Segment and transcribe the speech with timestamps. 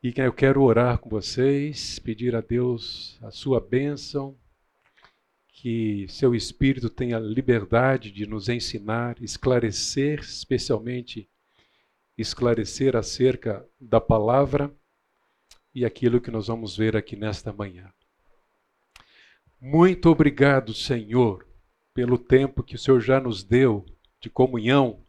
[0.00, 4.38] E eu quero orar com vocês, pedir a Deus a sua bênção,
[5.48, 11.28] que seu Espírito tenha liberdade de nos ensinar, esclarecer, especialmente
[12.16, 14.72] esclarecer acerca da palavra
[15.74, 17.92] e aquilo que nós vamos ver aqui nesta manhã.
[19.60, 21.44] Muito obrigado, Senhor,
[21.92, 23.84] pelo tempo que o Senhor já nos deu
[24.20, 25.02] de comunhão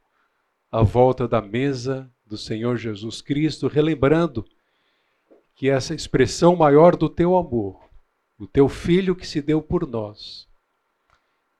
[0.71, 4.43] à volta da mesa do Senhor Jesus Cristo, relembrando
[5.59, 7.83] que essa expressão maior do teu amor,
[8.37, 10.47] o teu filho que se deu por nós,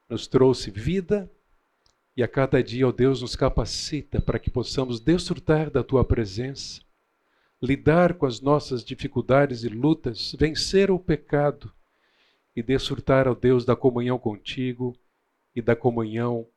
[0.07, 1.29] nos trouxe vida
[2.15, 6.81] e a cada dia, ó Deus, nos capacita para que possamos desfrutar da tua presença,
[7.61, 11.69] lidar com as nossas dificuldades e lutas, vencer o pecado
[12.55, 14.95] e desfrutar, ó Deus, da comunhão contigo
[15.53, 16.47] e da comunhão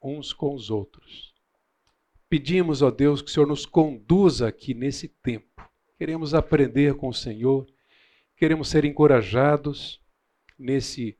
[0.00, 1.34] uns com os outros.
[2.28, 5.53] Pedimos, ó Deus, que o Senhor nos conduza aqui nesse tempo.
[5.96, 7.66] Queremos aprender com o Senhor,
[8.36, 10.00] queremos ser encorajados
[10.58, 11.16] nesse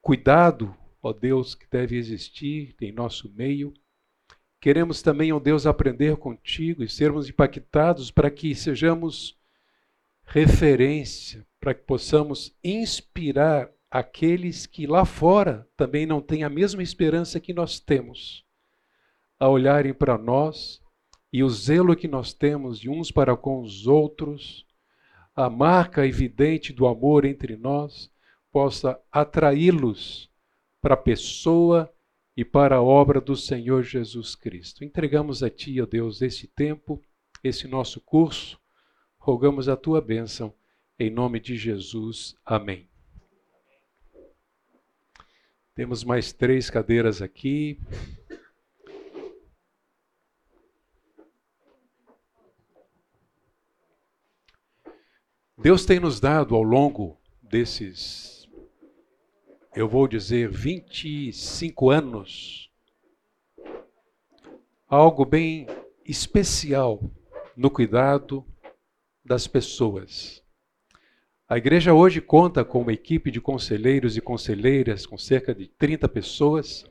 [0.00, 3.72] cuidado, ó Deus, que deve existir em nosso meio.
[4.60, 9.38] Queremos também, ó Deus, aprender contigo e sermos impactados para que sejamos
[10.24, 17.40] referência para que possamos inspirar aqueles que lá fora também não têm a mesma esperança
[17.40, 18.46] que nós temos,
[19.38, 20.80] a olharem para nós
[21.32, 24.66] e o zelo que nós temos de uns para com os outros,
[25.34, 28.10] a marca evidente do amor entre nós,
[28.52, 30.28] possa atraí-los
[30.80, 31.92] para a pessoa
[32.36, 34.84] e para a obra do Senhor Jesus Cristo.
[34.84, 37.00] Entregamos a Ti, ó Deus, esse tempo,
[37.44, 38.60] esse nosso curso
[39.20, 40.52] Rogamos a tua bênção,
[40.98, 42.34] em nome de Jesus.
[42.44, 42.88] Amém.
[45.74, 47.78] Temos mais três cadeiras aqui.
[55.62, 58.48] Deus tem nos dado ao longo desses,
[59.76, 62.70] eu vou dizer, 25 anos,
[64.88, 65.66] algo bem
[66.02, 66.98] especial
[67.54, 68.42] no cuidado
[69.22, 70.42] das pessoas.
[71.46, 76.08] A igreja hoje conta com uma equipe de conselheiros e conselheiras com cerca de 30
[76.08, 76.86] pessoas.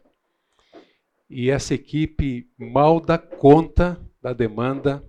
[1.27, 5.03] E essa equipe mal dá conta da demanda,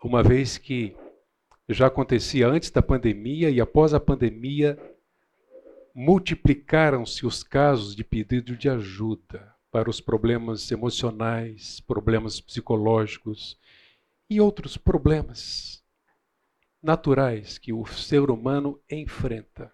[0.00, 0.94] uma vez que
[1.68, 4.78] já acontecia antes da pandemia e após a pandemia
[5.94, 13.58] multiplicaram-se os casos de pedido de ajuda para os problemas emocionais, problemas psicológicos,
[14.28, 15.82] e outros problemas
[16.82, 19.72] naturais que o ser humano enfrenta.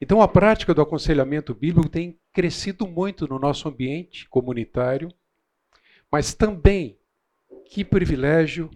[0.00, 5.08] Então, a prática do aconselhamento bíblico tem crescido muito no nosso ambiente comunitário,
[6.10, 6.98] mas também,
[7.66, 8.70] que privilégio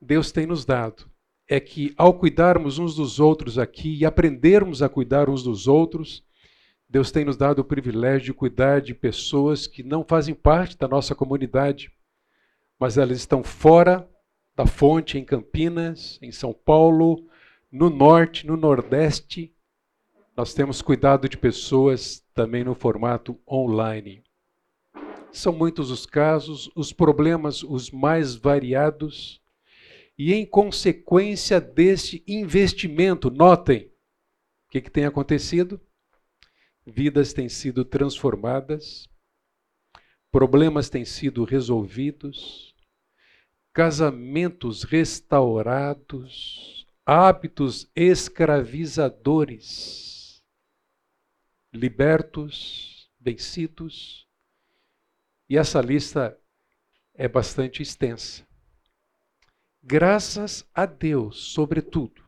[0.00, 1.10] Deus tem nos dado.
[1.48, 6.24] É que, ao cuidarmos uns dos outros aqui e aprendermos a cuidar uns dos outros,
[6.88, 10.86] Deus tem nos dado o privilégio de cuidar de pessoas que não fazem parte da
[10.86, 11.90] nossa comunidade,
[12.78, 14.08] mas elas estão fora
[14.54, 17.26] da fonte em Campinas, em São Paulo,
[17.70, 19.54] no norte, no nordeste.
[20.36, 24.22] Nós temos cuidado de pessoas também no formato online.
[25.32, 29.42] São muitos os casos, os problemas os mais variados,
[30.18, 33.92] e em consequência deste investimento, notem
[34.66, 35.80] o que, que tem acontecido?
[36.84, 39.08] Vidas têm sido transformadas,
[40.30, 42.74] problemas têm sido resolvidos,
[43.72, 50.42] casamentos restaurados, hábitos escravizadores
[51.72, 54.26] libertos, vencidos.
[55.48, 56.36] E essa lista
[57.14, 58.45] é bastante extensa.
[59.88, 62.20] Graças a Deus, sobretudo,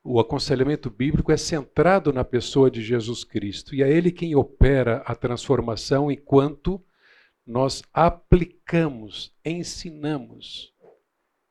[0.00, 4.98] o aconselhamento bíblico é centrado na pessoa de Jesus Cristo e é Ele quem opera
[5.06, 6.80] a transformação enquanto
[7.44, 10.72] nós aplicamos, ensinamos,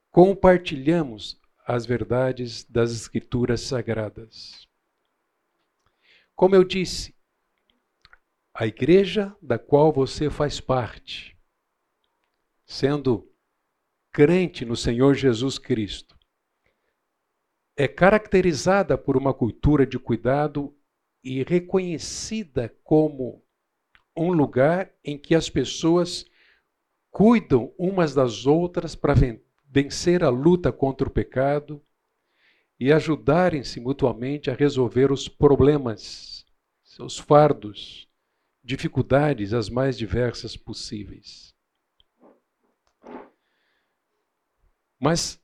[0.09, 1.37] compartilhamos
[1.67, 4.65] as verdades das Escrituras Sagradas.
[6.33, 7.13] Como eu disse,
[8.53, 11.37] a igreja da qual você faz parte,
[12.65, 13.29] sendo
[14.13, 16.15] crente no Senhor Jesus Cristo,
[17.75, 20.77] é caracterizada por uma cultura de cuidado
[21.23, 23.43] e reconhecida como
[24.15, 26.25] um lugar em que as pessoas
[27.09, 29.15] cuidam umas das outras para
[29.67, 31.83] vencer a luta contra o pecado
[32.79, 36.45] e ajudarem-se mutuamente a resolver os problemas,
[36.83, 38.07] seus fardos,
[38.63, 41.52] dificuldades as mais diversas possíveis.
[45.03, 45.37] Mas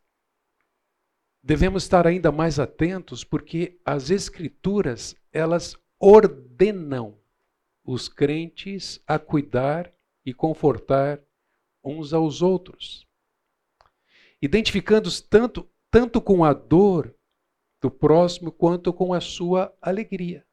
[1.43, 7.19] devemos estar ainda mais atentos porque as escrituras, elas ordenam
[7.83, 9.93] os crentes a cuidar
[10.25, 11.21] e confortar
[11.83, 13.05] uns aos outros,
[14.41, 17.13] identificando-os tanto, tanto com a dor
[17.81, 20.47] do próximo quanto com a sua alegria.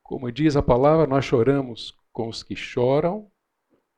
[0.00, 3.28] Como diz a palavra, nós choramos com os que choram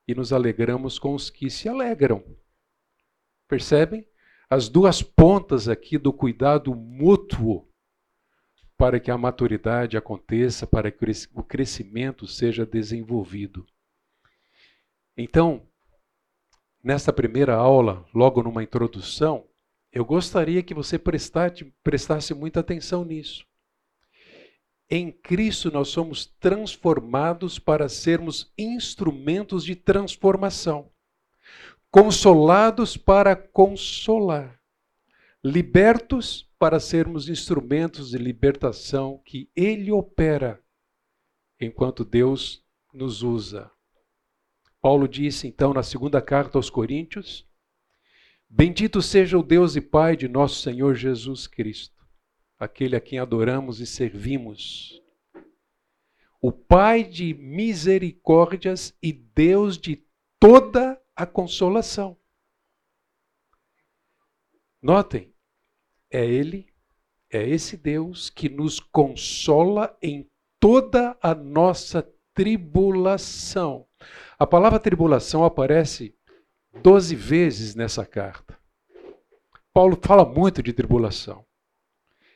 [0.07, 2.23] e nos alegramos com os que se alegram.
[3.49, 4.07] Percebem?
[4.47, 7.67] As duas pontas aqui do cuidado mútuo
[8.77, 11.03] para que a maturidade aconteça, para que
[11.33, 13.65] o crescimento seja desenvolvido.
[15.17, 15.67] Então,
[16.81, 19.45] nesta primeira aula, logo numa introdução,
[19.91, 23.45] eu gostaria que você prestasse, prestasse muita atenção nisso.
[24.89, 30.91] Em Cristo nós somos transformados para sermos instrumentos de transformação,
[31.91, 34.59] consolados para consolar,
[35.43, 40.61] libertos para sermos instrumentos de libertação que Ele opera
[41.59, 42.63] enquanto Deus
[42.93, 43.71] nos usa.
[44.81, 47.47] Paulo disse então na segunda carta aos Coríntios:
[48.47, 52.05] Bendito seja o Deus e Pai de nosso Senhor Jesus Cristo,
[52.57, 55.01] aquele a quem adoramos e servimos.
[56.41, 60.05] O Pai de misericórdias e Deus de
[60.39, 62.15] toda a consolação.
[64.81, 65.33] Notem,
[66.09, 66.71] é Ele,
[67.29, 70.29] é esse Deus que nos consola em
[70.61, 73.85] toda a nossa tribulação.
[74.39, 76.15] A palavra tribulação aparece
[76.81, 78.57] doze vezes nessa carta.
[79.73, 81.45] Paulo fala muito de tribulação.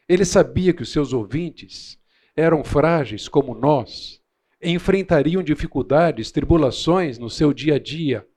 [0.09, 1.97] Ele sabia que os seus ouvintes
[2.35, 4.21] eram frágeis como nós,
[4.61, 8.27] enfrentariam dificuldades, tribulações no seu dia a dia.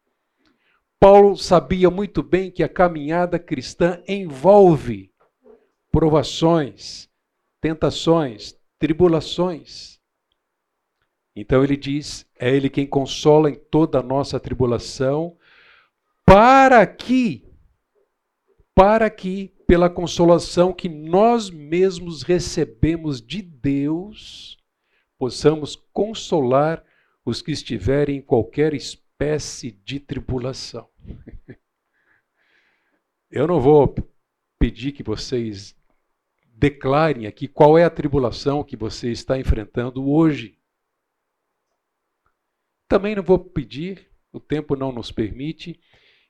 [0.98, 5.12] Paulo sabia muito bem que a caminhada cristã envolve
[5.90, 7.08] provações,
[7.60, 10.00] tentações, tribulações.
[11.34, 15.36] Então ele diz: é Ele quem consola em toda a nossa tribulação,
[16.24, 17.46] para que,
[18.74, 24.56] para que, pela consolação que nós mesmos recebemos de Deus,
[25.18, 26.82] possamos consolar
[27.24, 28.72] os que estiverem em qualquer
[29.16, 30.88] espécie de tribulação.
[33.30, 33.94] Eu não vou
[34.58, 35.74] pedir que vocês
[36.54, 40.58] declarem aqui qual é a tribulação que você está enfrentando hoje.
[42.86, 45.80] Também não vou pedir, o tempo não nos permite,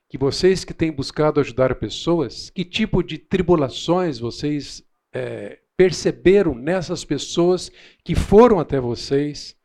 [0.09, 4.81] que vocês que têm buscado ajudar pessoas, que tipo de tribulações vocês
[5.13, 7.69] é, perceberam nessas pessoas
[8.03, 9.56] que foram até vocês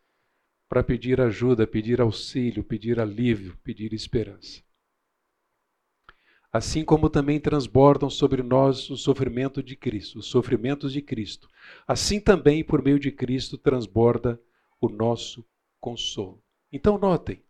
[0.72, 4.62] para pedir ajuda, pedir auxílio, pedir alívio, pedir esperança.
[6.50, 11.46] Assim como também transbordam sobre nós o sofrimento de Cristo, os sofrimentos de Cristo,
[11.86, 14.40] assim também por meio de Cristo transborda
[14.80, 15.46] o nosso
[15.78, 16.42] consolo.
[16.72, 17.44] Então, notem,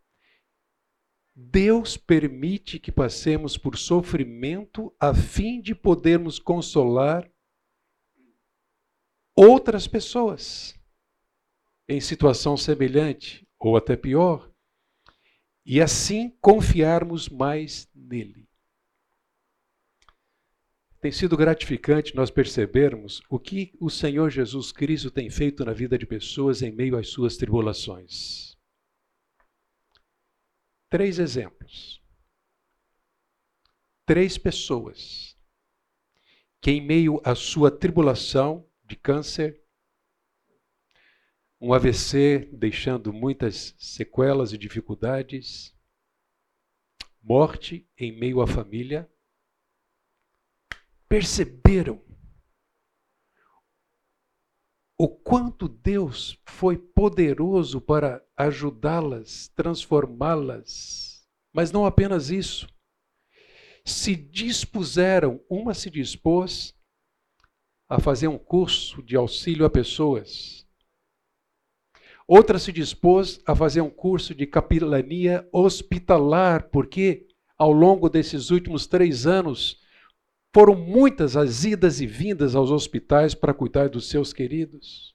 [1.32, 7.30] Deus permite que passemos por sofrimento a fim de podermos consolar
[9.36, 10.76] outras pessoas
[11.88, 14.50] em situação semelhante ou até pior,
[15.64, 18.48] e assim confiarmos mais nele.
[21.00, 25.98] Tem sido gratificante nós percebermos o que o Senhor Jesus Cristo tem feito na vida
[25.98, 28.56] de pessoas em meio às suas tribulações.
[30.88, 32.00] Três exemplos.
[34.04, 35.36] Três pessoas
[36.60, 39.61] que, em meio à sua tribulação de câncer,
[41.64, 45.72] um AVC deixando muitas sequelas e dificuldades,
[47.22, 49.08] morte em meio à família,
[51.08, 52.04] perceberam
[54.98, 61.24] o quanto Deus foi poderoso para ajudá-las, transformá-las.
[61.52, 62.66] Mas não apenas isso.
[63.84, 66.76] Se dispuseram, uma se dispôs
[67.88, 70.66] a fazer um curso de auxílio a pessoas.
[72.34, 78.86] Outra se dispôs a fazer um curso de capilania hospitalar, porque ao longo desses últimos
[78.86, 79.78] três anos
[80.50, 85.14] foram muitas as idas e vindas aos hospitais para cuidar dos seus queridos.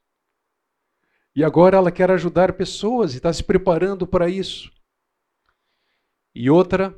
[1.36, 4.72] E agora ela quer ajudar pessoas e está se preparando para isso.
[6.36, 6.96] E outra,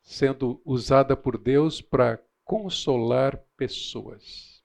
[0.00, 4.62] sendo usada por Deus para consolar pessoas.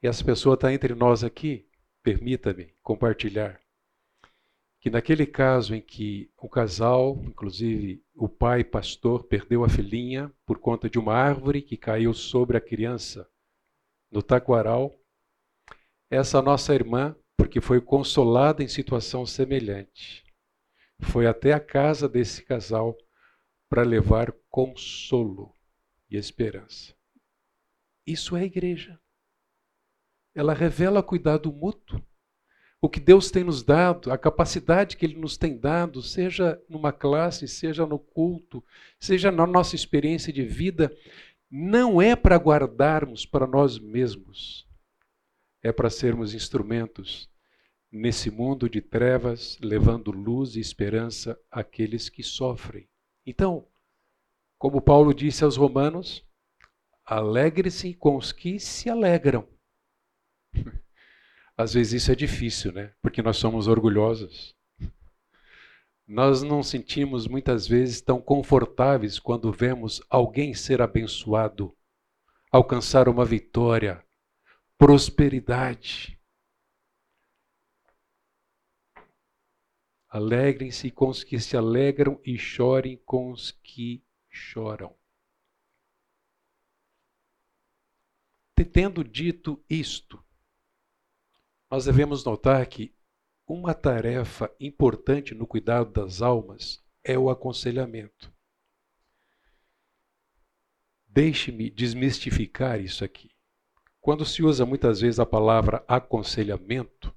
[0.00, 1.66] E essa pessoa está entre nós aqui,
[2.06, 3.60] permita-me compartilhar.
[4.80, 10.60] Que naquele caso em que o casal, inclusive o pai pastor perdeu a filhinha por
[10.60, 13.28] conta de uma árvore que caiu sobre a criança
[14.08, 14.96] no taquaral.
[16.08, 20.24] Essa nossa irmã, porque foi consolada em situação semelhante,
[21.00, 22.96] foi até a casa desse casal
[23.68, 25.52] para levar consolo
[26.08, 26.94] e esperança.
[28.06, 28.96] Isso é igreja.
[30.36, 32.00] Ela revela cuidado mútuo
[32.80, 36.92] o que Deus tem nos dado, a capacidade que Ele nos tem dado, seja numa
[36.92, 38.62] classe, seja no culto,
[39.00, 40.94] seja na nossa experiência de vida,
[41.50, 44.68] não é para guardarmos para nós mesmos,
[45.62, 47.30] é para sermos instrumentos
[47.90, 52.88] nesse mundo de trevas, levando luz e esperança àqueles que sofrem.
[53.24, 53.66] Então,
[54.58, 56.24] como Paulo disse aos Romanos,
[57.04, 59.55] alegre-se com os que se alegram.
[61.56, 62.94] Às vezes isso é difícil, né?
[63.00, 64.54] Porque nós somos orgulhosos.
[66.06, 71.76] Nós não sentimos muitas vezes tão confortáveis quando vemos alguém ser abençoado,
[72.52, 74.06] alcançar uma vitória,
[74.78, 76.16] prosperidade.
[80.08, 84.96] Alegrem-se com os que se alegram e chorem com os que choram.
[88.72, 90.22] Tendo dito isto,
[91.70, 92.94] nós devemos notar que
[93.46, 98.32] uma tarefa importante no cuidado das almas é o aconselhamento.
[101.06, 103.30] Deixe-me desmistificar isso aqui.
[104.00, 107.14] Quando se usa muitas vezes a palavra aconselhamento,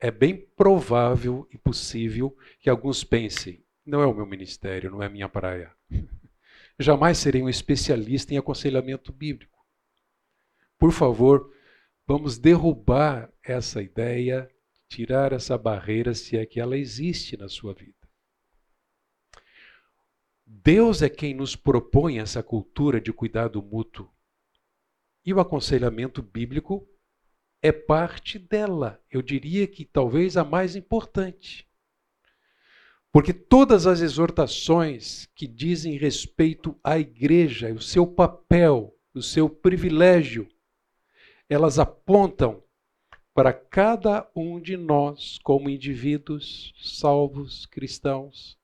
[0.00, 5.08] é bem provável e possível que alguns pensem: não é o meu ministério, não é
[5.08, 5.72] minha praia.
[6.78, 9.64] Jamais serei um especialista em aconselhamento bíblico.
[10.78, 11.53] Por favor,
[12.06, 14.50] Vamos derrubar essa ideia,
[14.88, 17.94] tirar essa barreira, se é que ela existe na sua vida.
[20.46, 24.10] Deus é quem nos propõe essa cultura de cuidado mútuo.
[25.24, 26.86] E o aconselhamento bíblico
[27.62, 29.02] é parte dela.
[29.10, 31.66] Eu diria que talvez a mais importante.
[33.10, 40.46] Porque todas as exortações que dizem respeito à igreja, o seu papel, o seu privilégio,
[41.48, 42.62] elas apontam
[43.34, 48.56] para cada um de nós como indivíduos salvos cristãos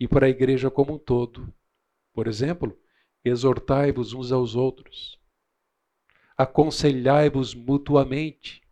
[0.00, 1.52] e para a igreja como um todo.
[2.12, 2.76] Por exemplo,
[3.24, 5.18] exortai-vos uns aos outros,
[6.36, 8.62] aconselhai-vos mutuamente,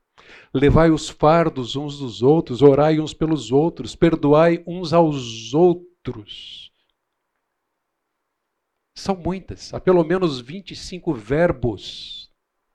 [0.54, 6.72] levai os fardos uns dos outros, orai uns pelos outros, perdoai uns aos outros.
[8.94, 12.21] São muitas, há pelo menos 25 verbos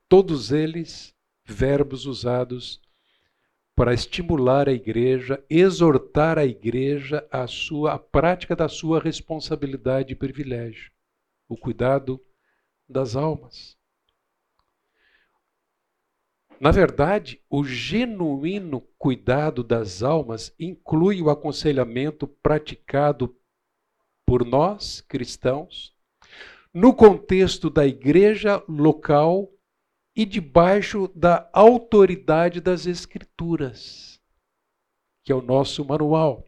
[0.09, 2.81] todos eles verbos usados
[3.75, 10.15] para estimular a igreja, exortar a igreja à sua à prática da sua responsabilidade e
[10.15, 10.91] privilégio,
[11.47, 12.19] o cuidado
[12.89, 13.77] das almas.
[16.59, 23.37] Na verdade, o genuíno cuidado das almas inclui o aconselhamento praticado
[24.25, 25.95] por nós, cristãos,
[26.73, 29.51] no contexto da igreja local
[30.17, 34.19] e debaixo da autoridade das Escrituras,
[35.23, 36.43] que é o nosso manual.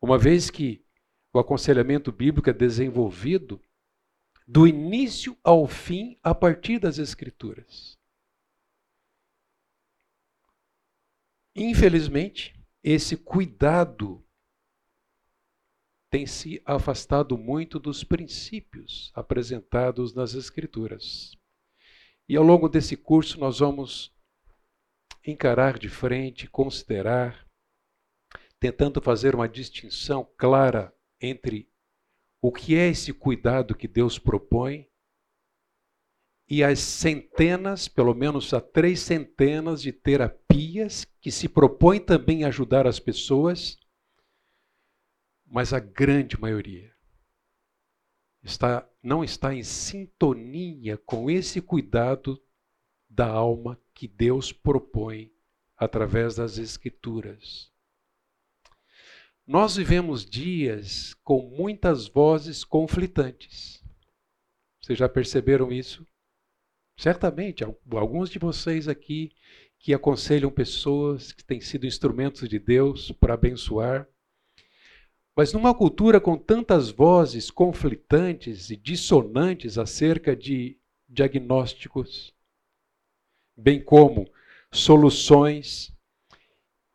[0.00, 0.86] Uma vez que
[1.32, 3.60] o aconselhamento bíblico é desenvolvido
[4.46, 7.98] do início ao fim a partir das Escrituras.
[11.56, 12.54] Infelizmente,
[12.84, 14.24] esse cuidado
[16.08, 21.36] tem se afastado muito dos princípios apresentados nas Escrituras.
[22.28, 24.14] E ao longo desse curso nós vamos
[25.26, 27.46] encarar de frente, considerar,
[28.60, 31.72] tentando fazer uma distinção clara entre
[32.42, 34.86] o que é esse cuidado que Deus propõe
[36.50, 42.86] e as centenas, pelo menos há três centenas de terapias que se propõem também ajudar
[42.86, 43.78] as pessoas,
[45.46, 46.97] mas a grande maioria
[48.48, 52.42] está, não está em sintonia com esse cuidado
[53.08, 55.30] da alma que Deus propõe
[55.76, 57.70] através das Escrituras.
[59.46, 63.82] Nós vivemos dias com muitas vozes conflitantes.
[64.80, 66.06] Vocês já perceberam isso?
[66.96, 69.32] Certamente, alguns de vocês aqui
[69.78, 74.08] que aconselham pessoas que têm sido instrumentos de Deus para abençoar,
[75.38, 80.76] mas numa cultura com tantas vozes conflitantes e dissonantes acerca de
[81.08, 82.34] diagnósticos,
[83.56, 84.28] bem como
[84.72, 85.96] soluções,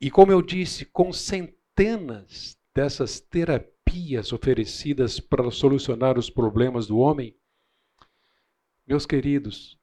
[0.02, 7.34] e como eu disse, com centenas dessas terapias oferecidas para solucionar os problemas do homem,
[8.86, 9.80] meus queridos,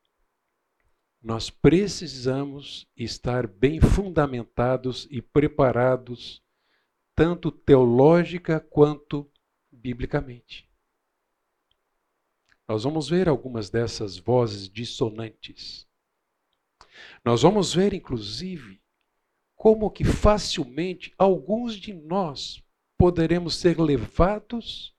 [1.23, 6.43] nós precisamos estar bem fundamentados e preparados,
[7.21, 9.31] tanto teológica quanto
[9.71, 10.67] biblicamente.
[12.67, 15.87] Nós vamos ver algumas dessas vozes dissonantes.
[17.23, 18.81] Nós vamos ver, inclusive,
[19.55, 22.65] como que facilmente alguns de nós
[22.97, 24.97] poderemos ser levados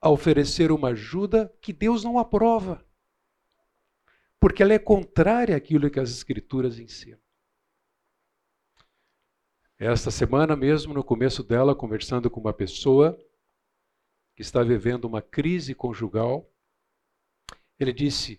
[0.00, 2.86] a oferecer uma ajuda que Deus não aprova,
[4.38, 7.18] porque ela é contrária àquilo que as Escrituras ensinam.
[9.82, 13.18] Esta semana mesmo, no começo dela, conversando com uma pessoa
[14.36, 16.52] que está vivendo uma crise conjugal,
[17.78, 18.38] ele disse: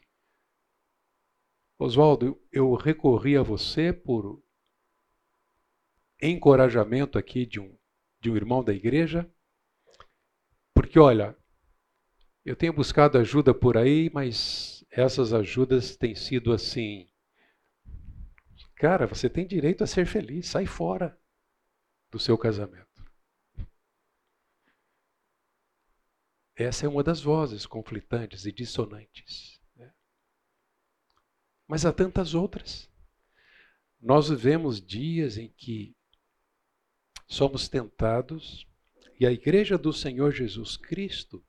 [1.80, 4.40] Oswaldo, eu recorri a você por
[6.22, 7.76] encorajamento aqui de um,
[8.20, 9.28] de um irmão da igreja,
[10.76, 11.36] porque olha,
[12.46, 17.10] eu tenho buscado ajuda por aí, mas essas ajudas têm sido assim.
[18.76, 21.20] Cara, você tem direito a ser feliz, sai fora
[22.12, 22.88] do seu casamento.
[26.56, 29.60] Essa é uma das vozes conflitantes e dissonantes.
[29.76, 29.92] Né?
[31.68, 32.92] Mas há tantas outras.
[34.00, 35.96] Nós vivemos dias em que
[37.28, 38.68] somos tentados
[39.20, 41.44] e a Igreja do Senhor Jesus Cristo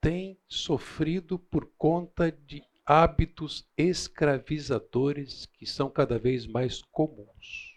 [0.00, 7.75] tem sofrido por conta de hábitos escravizadores que são cada vez mais comuns.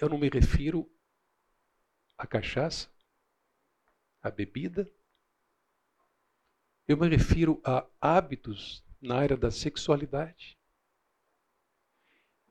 [0.00, 0.90] Eu não me refiro
[2.16, 2.88] à cachaça,
[4.22, 4.90] a bebida.
[6.88, 10.58] Eu me refiro a hábitos na área da sexualidade.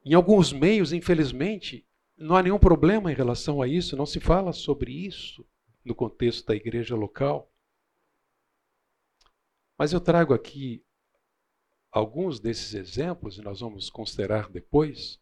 [0.05, 4.53] Em alguns meios, infelizmente, não há nenhum problema em relação a isso, não se fala
[4.53, 5.45] sobre isso
[5.83, 7.51] no contexto da igreja local.
[9.77, 10.85] Mas eu trago aqui
[11.91, 15.19] alguns desses exemplos, e nós vamos considerar depois,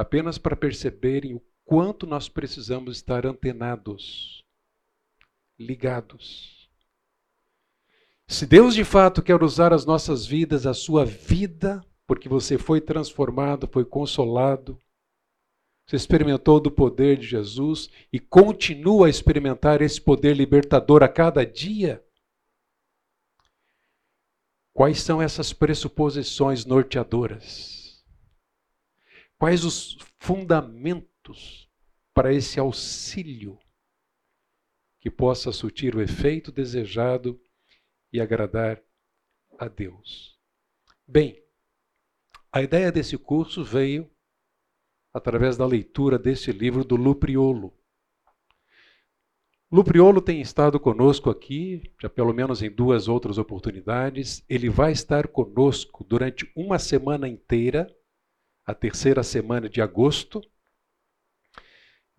[0.00, 4.42] apenas para perceberem o quanto nós precisamos estar antenados
[5.58, 6.70] ligados.
[8.26, 12.80] Se Deus de fato quer usar as nossas vidas, a sua vida, porque você foi
[12.80, 14.80] transformado, foi consolado,
[15.86, 21.44] você experimentou do poder de Jesus e continua a experimentar esse poder libertador a cada
[21.44, 22.02] dia.
[24.72, 27.79] Quais são essas pressuposições norteadoras?
[29.40, 31.66] Quais os fundamentos
[32.12, 33.58] para esse auxílio
[35.00, 37.40] que possa surtir o efeito desejado
[38.12, 38.82] e agradar
[39.58, 40.38] a Deus.
[41.08, 41.42] Bem,
[42.52, 44.10] a ideia desse curso veio
[45.10, 47.72] através da leitura desse livro do Lupriolo.
[49.72, 54.44] Lupriolo tem estado conosco aqui, já pelo menos em duas outras oportunidades.
[54.50, 57.90] Ele vai estar conosco durante uma semana inteira,
[58.64, 60.40] a terceira semana de agosto.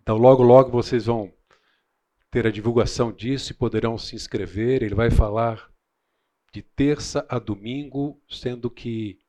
[0.02, 1.34] Então, logo, logo vocês vão
[2.30, 4.82] ter a divulgação disso e poderão se inscrever.
[4.82, 5.72] Ele vai falar
[6.52, 9.20] de terça a domingo, sendo que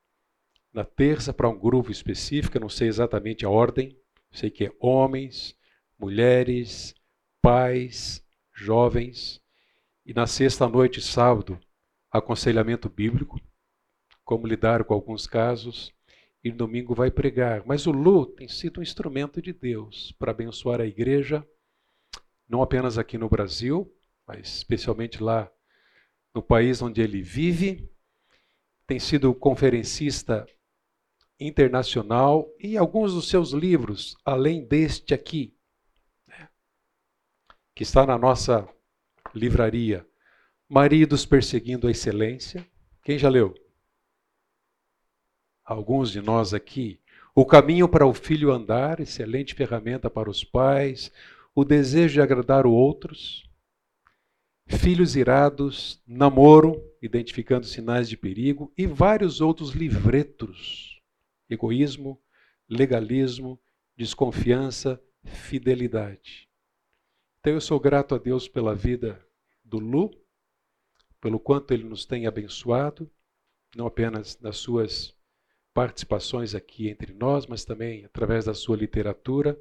[0.73, 3.97] na terça para um grupo específico, não sei exatamente a ordem,
[4.31, 5.55] sei que é homens,
[5.97, 6.95] mulheres,
[7.41, 9.41] pais, jovens,
[10.05, 11.59] e na sexta noite, sábado,
[12.11, 13.39] aconselhamento bíblico,
[14.25, 15.93] como lidar com alguns casos,
[16.43, 17.63] e domingo vai pregar.
[17.65, 21.45] Mas o Lu tem sido um instrumento de Deus para abençoar a igreja
[22.47, 23.91] não apenas aqui no Brasil,
[24.27, 25.51] mas especialmente lá
[26.35, 27.89] no país onde ele vive.
[28.85, 30.45] Tem sido conferencista
[31.39, 35.57] internacional e alguns dos seus livros, além deste aqui,
[36.27, 36.47] né,
[37.73, 38.67] que está na nossa
[39.33, 40.05] livraria,
[40.69, 42.67] Maridos Perseguindo a Excelência.
[43.03, 43.53] Quem já leu?
[45.63, 46.99] Alguns de nós aqui.
[47.33, 51.11] O Caminho para o Filho Andar, excelente ferramenta para os pais
[51.55, 53.47] o desejo de agradar outros,
[54.67, 61.01] filhos irados, namoro, identificando sinais de perigo e vários outros livretos:
[61.49, 62.19] egoísmo,
[62.67, 63.59] legalismo,
[63.95, 66.49] desconfiança, fidelidade.
[67.39, 69.23] Então eu sou grato a Deus pela vida
[69.63, 70.11] do Lu,
[71.21, 73.09] pelo quanto ele nos tem abençoado,
[73.75, 75.15] não apenas nas suas
[75.73, 79.59] participações aqui entre nós, mas também através da sua literatura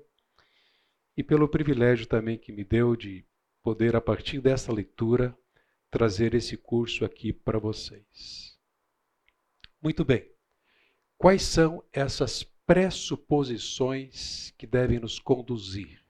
[1.16, 3.24] e pelo privilégio também que me deu de
[3.62, 5.36] poder, a partir dessa leitura,
[5.90, 8.58] trazer esse curso aqui para vocês.
[9.80, 10.30] Muito bem.
[11.18, 16.02] Quais são essas pressuposições que devem nos conduzir?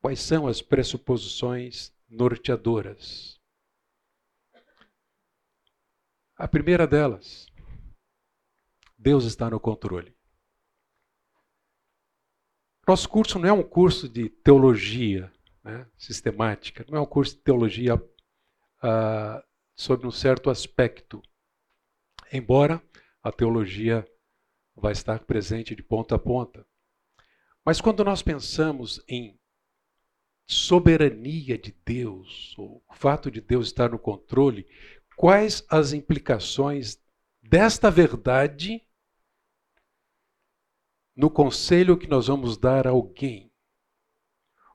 [0.00, 3.40] Quais são as pressuposições norteadoras?
[6.36, 7.46] A primeira delas,
[9.02, 10.14] Deus está no controle.
[12.86, 15.32] Nosso curso não é um curso de teologia
[15.64, 19.42] né, sistemática, não é um curso de teologia uh,
[19.74, 21.20] sobre um certo aspecto.
[22.32, 22.80] Embora
[23.20, 24.06] a teologia
[24.76, 26.64] vai estar presente de ponta a ponta.
[27.64, 29.36] Mas quando nós pensamos em
[30.46, 34.64] soberania de Deus, ou o fato de Deus estar no controle,
[35.16, 37.02] quais as implicações
[37.42, 38.80] desta verdade
[41.14, 43.52] no conselho que nós vamos dar a alguém?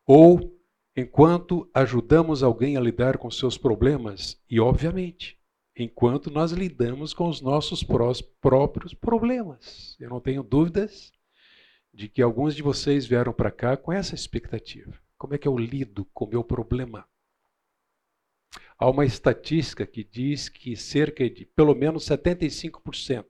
[0.05, 0.57] Ou
[0.95, 5.37] enquanto ajudamos alguém a lidar com seus problemas e, obviamente,
[5.75, 7.83] enquanto nós lidamos com os nossos
[8.41, 9.95] próprios problemas.
[9.99, 11.11] Eu não tenho dúvidas
[11.93, 14.93] de que alguns de vocês vieram para cá com essa expectativa.
[15.17, 17.07] Como é que eu lido com o meu problema?
[18.77, 23.25] Há uma estatística que diz que cerca de pelo menos 75%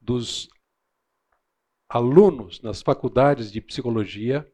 [0.00, 0.48] dos
[1.92, 4.50] alunos nas faculdades de psicologia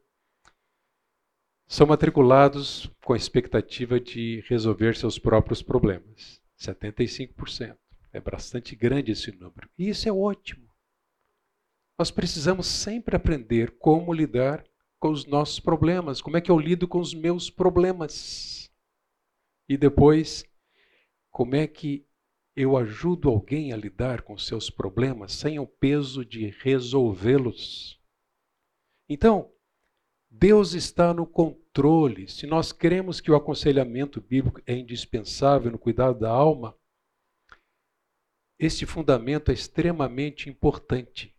[1.68, 6.42] são matriculados com a expectativa de resolver seus próprios problemas.
[6.58, 7.76] 75%.
[8.12, 9.70] É bastante grande esse número.
[9.78, 10.68] E isso é ótimo.
[11.96, 14.64] Nós precisamos sempre aprender como lidar
[14.98, 16.20] com os nossos problemas.
[16.20, 18.68] Como é que eu lido com os meus problemas?
[19.68, 20.44] E depois,
[21.30, 22.04] como é que
[22.58, 28.02] eu ajudo alguém a lidar com seus problemas sem o peso de resolvê-los?
[29.08, 29.52] Então,
[30.28, 32.28] Deus está no controle.
[32.28, 36.76] Se nós queremos que o aconselhamento bíblico é indispensável no cuidado da alma,
[38.58, 41.32] este fundamento é extremamente importante.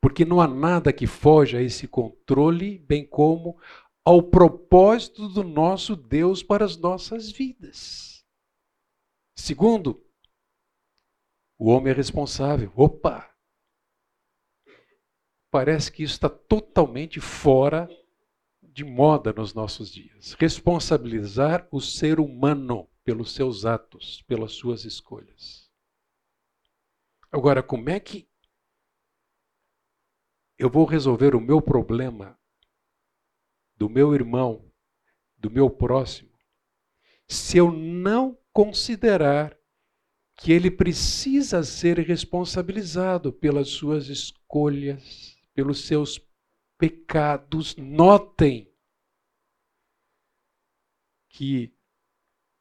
[0.00, 3.60] Porque não há nada que foge a esse controle, bem como
[4.04, 8.24] ao propósito do nosso Deus para as nossas vidas.
[9.36, 10.07] Segundo,
[11.58, 12.72] o homem é responsável.
[12.76, 13.28] Opa!
[15.50, 17.88] Parece que isso está totalmente fora
[18.62, 20.34] de moda nos nossos dias.
[20.34, 25.68] Responsabilizar o ser humano pelos seus atos, pelas suas escolhas.
[27.32, 28.28] Agora, como é que
[30.56, 32.38] eu vou resolver o meu problema
[33.76, 34.70] do meu irmão,
[35.36, 36.36] do meu próximo,
[37.26, 39.57] se eu não considerar
[40.38, 46.20] que ele precisa ser responsabilizado pelas suas escolhas, pelos seus
[46.78, 47.74] pecados.
[47.76, 48.72] Notem
[51.28, 51.74] que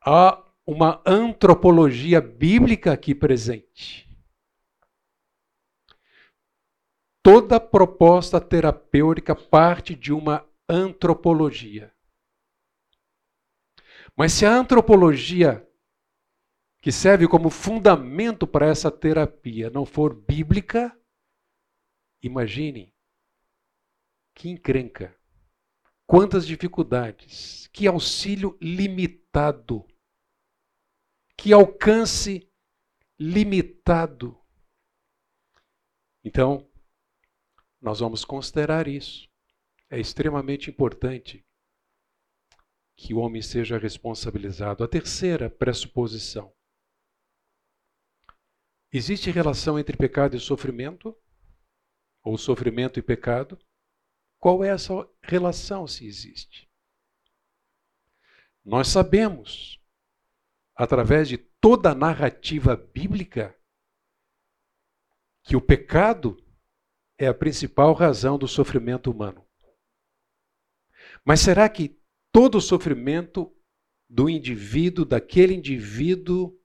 [0.03, 4.09] há uma antropologia bíblica aqui presente.
[7.21, 11.93] Toda proposta terapêutica parte de uma antropologia.
[14.15, 15.66] Mas se a antropologia
[16.87, 20.97] que serve como fundamento para essa terapia não for bíblica,
[22.23, 22.95] imagine
[24.33, 25.13] que encrenca
[26.09, 29.85] Quantas dificuldades, que auxílio limitado,
[31.37, 32.49] que alcance
[33.19, 34.41] limitado.
[36.23, 36.71] Então,
[37.81, 39.29] nós vamos considerar isso.
[39.89, 41.45] É extremamente importante
[42.95, 44.85] que o homem seja responsabilizado.
[44.85, 46.55] A terceira pressuposição.
[48.91, 51.15] Existe relação entre pecado e sofrimento?
[52.23, 53.57] Ou sofrimento e pecado?
[54.39, 56.69] Qual é essa relação, se existe?
[58.63, 59.81] Nós sabemos,
[60.75, 63.57] através de toda a narrativa bíblica,
[65.43, 66.43] que o pecado
[67.17, 69.45] é a principal razão do sofrimento humano.
[71.25, 71.99] Mas será que
[72.31, 73.53] todo sofrimento
[74.09, 76.56] do indivíduo, daquele indivíduo,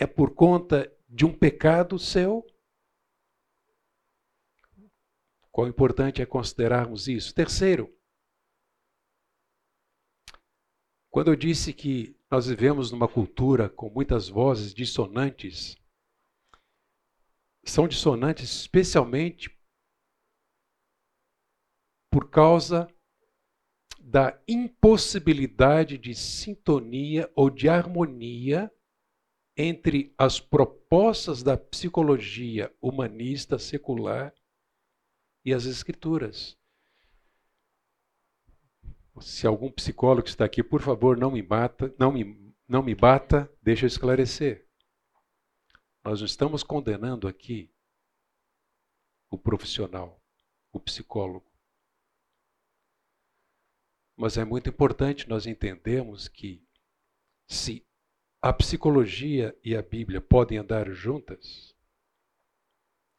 [0.00, 2.46] é por conta de um pecado seu?
[5.52, 7.34] Quão importante é considerarmos isso.
[7.34, 7.94] Terceiro,
[11.10, 15.76] quando eu disse que nós vivemos numa cultura com muitas vozes dissonantes,
[17.62, 19.54] são dissonantes especialmente
[22.10, 22.88] por causa
[24.00, 28.72] da impossibilidade de sintonia ou de harmonia
[29.60, 34.34] entre as propostas da psicologia humanista secular
[35.44, 36.56] e as Escrituras.
[39.20, 43.52] Se algum psicólogo está aqui, por favor, não me bata, não me, não me bata,
[43.60, 44.66] deixa eu esclarecer.
[46.02, 47.70] Nós não estamos condenando aqui
[49.28, 50.22] o profissional,
[50.72, 51.52] o psicólogo.
[54.16, 56.66] Mas é muito importante nós entendermos que
[57.46, 57.86] se
[58.42, 61.76] a psicologia e a Bíblia podem andar juntas,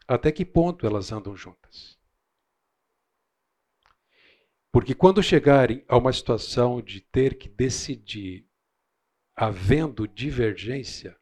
[0.07, 1.99] até que ponto elas andam juntas?
[4.71, 8.47] Porque quando chegarem a uma situação de ter que decidir
[9.35, 11.19] havendo divergência,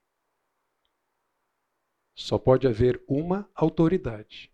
[2.15, 4.51] só pode haver uma autoridade.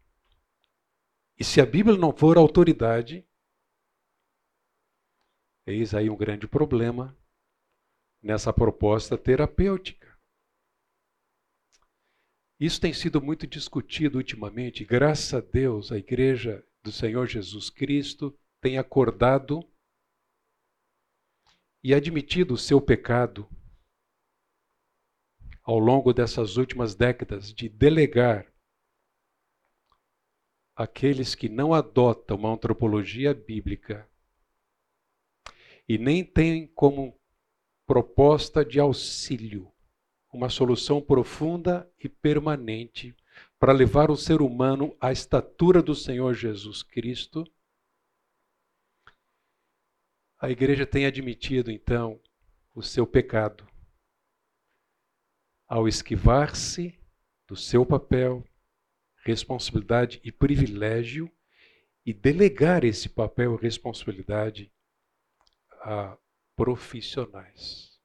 [1.38, 3.28] E se a Bíblia não for autoridade,
[5.66, 7.16] eis aí um grande problema
[8.26, 10.18] nessa proposta terapêutica.
[12.60, 14.84] Isso tem sido muito discutido ultimamente.
[14.84, 19.64] Graças a Deus, a Igreja do Senhor Jesus Cristo tem acordado
[21.84, 23.48] e admitido o seu pecado
[25.62, 28.52] ao longo dessas últimas décadas de delegar
[30.76, 34.10] aqueles que não adotam uma antropologia bíblica
[35.88, 37.16] e nem têm como
[37.86, 39.72] proposta de auxílio
[40.36, 43.16] uma solução profunda e permanente
[43.58, 47.50] para levar o ser humano à estatura do Senhor Jesus Cristo.
[50.38, 52.20] A igreja tem admitido então
[52.74, 53.66] o seu pecado
[55.68, 57.00] ao esquivar-se
[57.48, 58.44] do seu papel,
[59.24, 61.32] responsabilidade e privilégio
[62.06, 64.72] e delegar esse papel e responsabilidade
[65.82, 66.18] a
[66.56, 68.00] profissionais.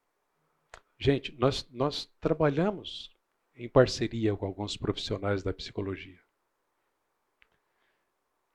[0.99, 3.17] Gente, nós, nós trabalhamos
[3.55, 6.21] em parceria com alguns profissionais da psicologia.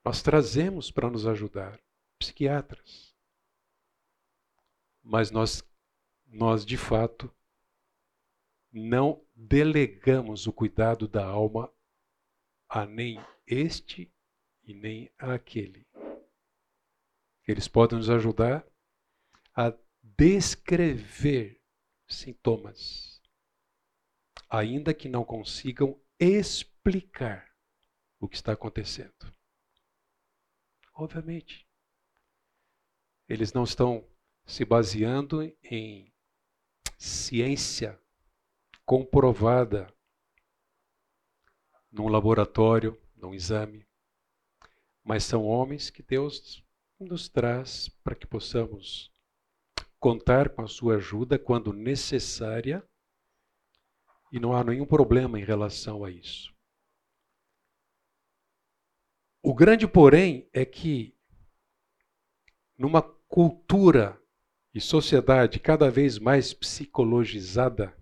[0.04, 1.82] Nós trazemos para nos ajudar
[2.20, 3.16] psiquiatras.
[5.02, 5.64] Mas nós,
[6.28, 7.34] nós de fato,
[8.72, 11.74] não delegamos o cuidado da alma
[12.68, 14.12] a nem este
[14.64, 15.88] e nem aquele.
[17.48, 18.68] Eles podem nos ajudar
[19.56, 19.72] a
[20.18, 21.62] descrever
[22.08, 23.22] sintomas,
[24.50, 27.52] ainda que não consigam explicar
[28.20, 29.34] o que está acontecendo.
[30.94, 31.68] Obviamente,
[33.28, 34.08] eles não estão
[34.46, 36.14] se baseando em
[36.98, 38.00] ciência
[38.86, 39.92] comprovada
[41.92, 43.88] num laboratório, num exame,
[45.04, 46.64] mas são homens que Deus
[47.00, 49.15] nos traz para que possamos
[50.06, 52.88] contar com a sua ajuda quando necessária
[54.32, 56.56] e não há nenhum problema em relação a isso.
[59.42, 61.18] O grande porém é que
[62.78, 64.22] numa cultura
[64.76, 67.98] e sociedade cada vez mais psicologizada,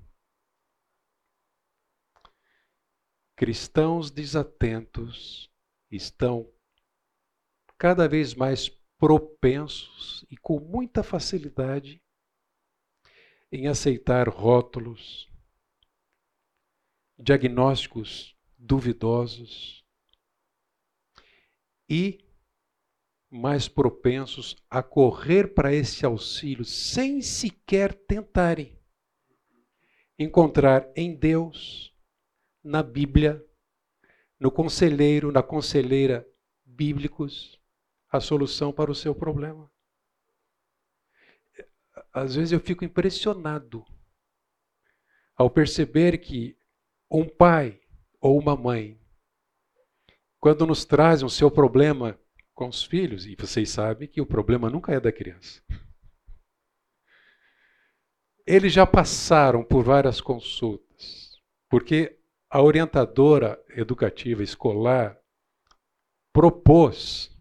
[3.34, 5.50] cristãos desatentos
[5.90, 6.54] estão
[7.78, 8.68] cada vez mais
[9.04, 12.02] propensos e com muita facilidade
[13.52, 15.30] em aceitar rótulos,
[17.20, 19.86] diagnósticos duvidosos
[21.90, 22.26] e
[23.30, 28.80] mais propensos a correr para esse auxílio sem sequer tentarem
[30.18, 31.94] encontrar em Deus,
[32.64, 33.46] na Bíblia,
[34.40, 36.26] no conselheiro, na conselheira
[36.64, 37.62] bíblicos,
[38.14, 39.68] a solução para o seu problema.
[42.14, 43.84] Às vezes eu fico impressionado
[45.36, 46.56] ao perceber que
[47.10, 47.82] um pai
[48.22, 49.02] ou uma mãe,
[50.40, 52.20] quando nos trazem o seu problema
[52.54, 55.64] com os filhos, e vocês sabem que o problema nunca é da criança.
[58.46, 65.20] Eles já passaram por várias consultas, porque a orientadora educativa escolar
[66.32, 67.33] propôs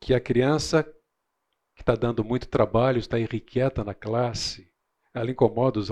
[0.00, 0.84] que a criança
[1.74, 4.68] que está dando muito trabalho, está irrequieta na classe,
[5.14, 5.88] ela incomoda os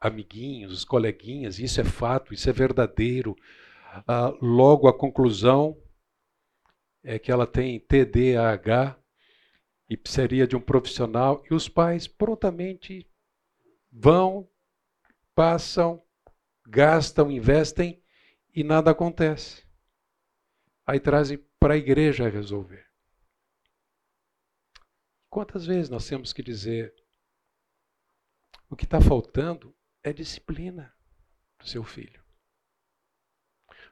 [0.00, 3.36] amiguinhos, os coleguinhas, isso é fato, isso é verdadeiro.
[4.06, 5.76] Ah, logo, a conclusão
[7.02, 8.96] é que ela tem TDAH
[9.88, 13.10] e precisaria de um profissional, e os pais prontamente
[13.90, 14.48] vão,
[15.34, 16.02] passam,
[16.66, 18.02] gastam, investem
[18.54, 19.66] e nada acontece.
[20.86, 22.87] Aí trazem para a igreja resolver.
[25.30, 26.94] Quantas vezes nós temos que dizer:
[28.70, 30.94] o que está faltando é disciplina
[31.58, 32.22] do seu filho.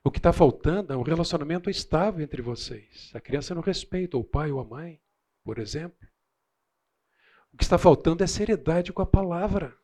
[0.04, 3.10] O que está faltando é um relacionamento estável entre vocês.
[3.14, 5.02] A criança não respeita o pai ou a mãe,
[5.42, 6.08] por exemplo.
[7.52, 9.76] O que está faltando é seriedade com a palavra.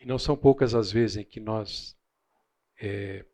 [0.00, 1.96] E não são poucas as vezes em que nós,
[2.80, 3.24] é,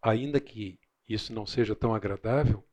[0.00, 2.66] ainda que isso não seja tão agradável,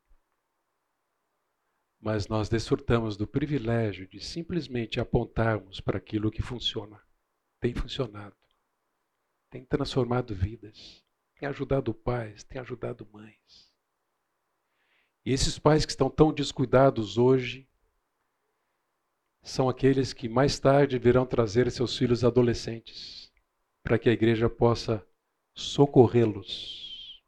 [2.07, 7.01] mas nós desfrutamos do privilégio de simplesmente apontarmos para aquilo que funciona.
[7.59, 8.33] Tem funcionado.
[9.49, 11.03] Tem transformado vidas.
[11.37, 13.73] Tem ajudado pais, tem ajudado mães.
[15.25, 17.67] E esses pais que estão tão descuidados hoje
[19.43, 23.33] são aqueles que mais tarde virão trazer seus filhos adolescentes
[23.83, 25.05] para que a igreja possa
[25.53, 27.21] socorrê-los.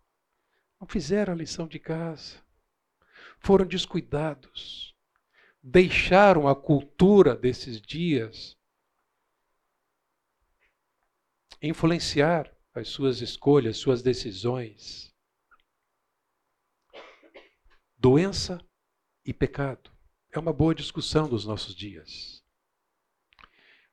[0.80, 2.48] Não fizeram a lição de casa
[3.40, 4.96] foram descuidados,
[5.62, 8.58] deixaram a cultura desses dias
[11.62, 15.14] influenciar as suas escolhas, suas decisões.
[17.98, 18.66] Doença
[19.26, 19.92] e pecado.
[20.32, 22.44] É uma boa discussão dos nossos dias.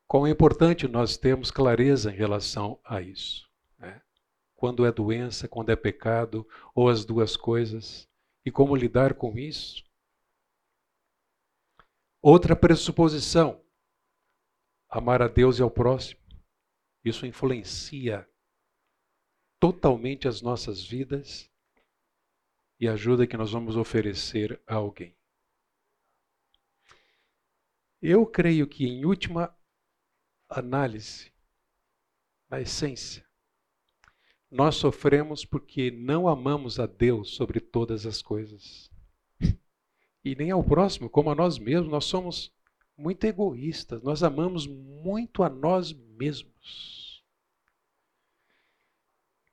[0.06, 3.50] Quão é importante nós termos clareza em relação a isso.
[3.78, 4.00] Né?
[4.54, 8.09] Quando é doença, quando é pecado, ou as duas coisas
[8.46, 9.85] e como lidar com isso.
[12.22, 13.61] Outra pressuposição:
[14.88, 16.24] amar a Deus e ao próximo.
[17.04, 18.28] Isso influencia
[19.61, 21.50] totalmente as nossas vidas
[22.78, 25.16] e ajuda que nós vamos oferecer a alguém.
[28.00, 29.56] Eu creio que, em última
[30.48, 31.32] análise,
[32.48, 33.26] na essência,
[34.50, 38.90] nós sofremos porque não amamos a Deus sobre todas as coisas.
[40.24, 41.90] E nem ao próximo, como a nós mesmos.
[41.90, 42.52] Nós somos
[42.96, 47.24] muito egoístas, nós amamos muito a nós mesmos.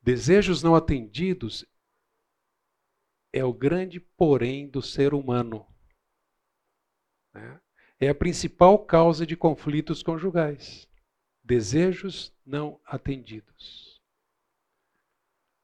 [0.01, 1.65] Desejos não atendidos
[3.31, 5.65] é o grande porém do ser humano.
[7.33, 7.59] Né?
[7.99, 10.87] É a principal causa de conflitos conjugais.
[11.43, 13.92] Desejos não atendidos.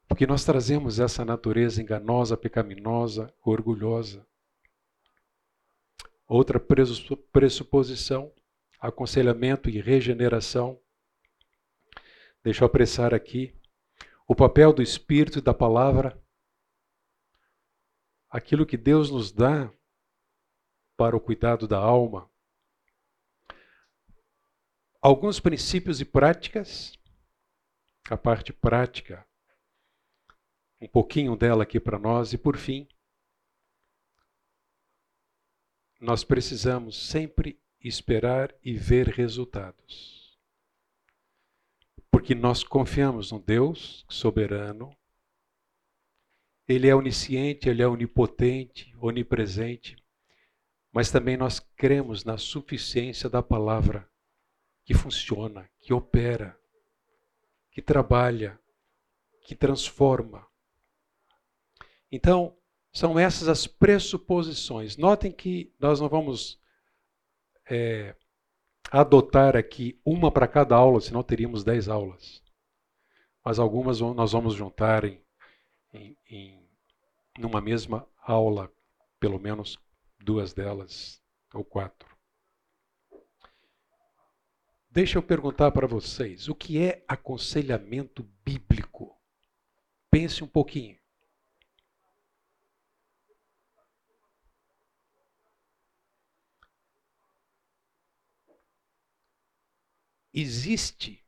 [0.09, 4.27] Porque nós trazemos essa natureza enganosa, pecaminosa, orgulhosa.
[6.27, 8.33] Outra pressuposição,
[8.79, 10.81] aconselhamento e regeneração.
[12.43, 13.55] Deixa eu apressar aqui.
[14.27, 16.19] O papel do Espírito e da palavra.
[18.31, 19.71] Aquilo que Deus nos dá
[20.97, 22.27] para o cuidado da alma.
[24.99, 26.97] Alguns princípios e práticas.
[28.09, 29.28] A parte prática
[30.81, 32.33] um pouquinho dela aqui para nós.
[32.33, 32.87] E por fim,
[35.99, 40.37] nós precisamos sempre esperar e ver resultados.
[42.11, 44.95] Porque nós confiamos no Deus soberano,
[46.67, 49.95] Ele é onisciente, Ele é onipotente, onipresente,
[50.91, 54.09] mas também nós cremos na suficiência da palavra
[54.83, 56.59] que funciona, que opera,
[57.71, 58.59] que trabalha,
[59.43, 60.48] que transforma.
[62.11, 62.55] Então,
[62.91, 64.97] são essas as pressuposições.
[64.97, 66.59] Notem que nós não vamos
[67.69, 68.15] é,
[68.91, 72.43] adotar aqui uma para cada aula, senão teríamos dez aulas.
[73.43, 75.23] Mas algumas nós vamos juntar em,
[75.93, 76.69] em, em
[77.37, 78.71] numa mesma aula,
[79.19, 79.77] pelo menos
[80.19, 81.21] duas delas
[81.53, 82.09] ou quatro.
[84.91, 89.15] Deixa eu perguntar para vocês, o que é aconselhamento bíblico?
[90.11, 90.98] Pense um pouquinho.
[100.33, 101.25] Existe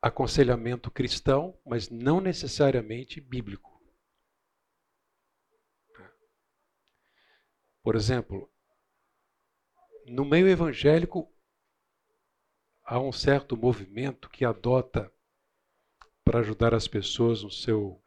[0.00, 3.70] aconselhamento cristão, mas não necessariamente bíblico.
[7.82, 8.50] Por exemplo,
[10.06, 11.32] no meio evangélico
[12.84, 15.12] há um certo movimento que adota
[16.24, 18.02] para ajudar as pessoas no seu,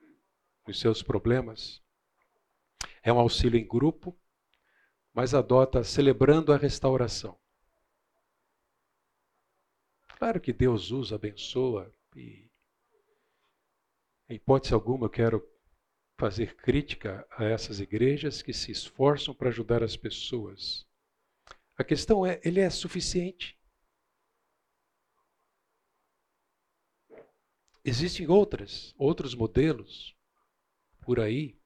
[0.68, 1.82] nos seus problemas.
[3.02, 4.18] É um auxílio em grupo,
[5.14, 7.43] mas adota celebrando a restauração.
[10.24, 12.50] Claro que Deus usa, abençoa, e
[14.30, 15.46] em hipótese alguma eu quero
[16.18, 20.88] fazer crítica a essas igrejas que se esforçam para ajudar as pessoas.
[21.76, 23.60] A questão é, ele é suficiente?
[27.84, 30.16] Existem outras, outros modelos
[31.02, 31.60] por aí.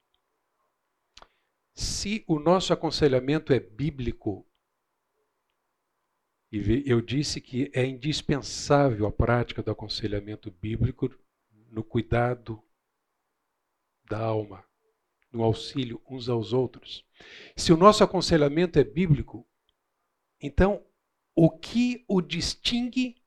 [1.76, 4.47] Se o nosso aconselhamento é bíblico,
[6.50, 11.10] e eu disse que é indispensável a prática do aconselhamento bíblico
[11.70, 12.62] no cuidado
[14.08, 14.64] da alma,
[15.30, 17.04] no auxílio uns aos outros.
[17.54, 19.46] Se o nosso aconselhamento é bíblico,
[20.40, 20.82] então
[21.34, 23.22] o que o distingue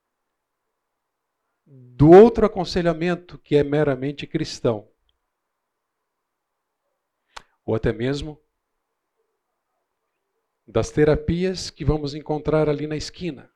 [1.66, 4.90] do outro aconselhamento que é meramente cristão?
[7.64, 8.42] Ou até mesmo
[10.68, 13.51] das terapias que vamos encontrar ali na esquina.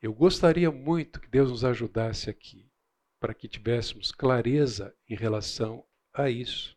[0.00, 2.70] Eu gostaria muito que Deus nos ajudasse aqui,
[3.18, 6.76] para que tivéssemos clareza em relação a isso.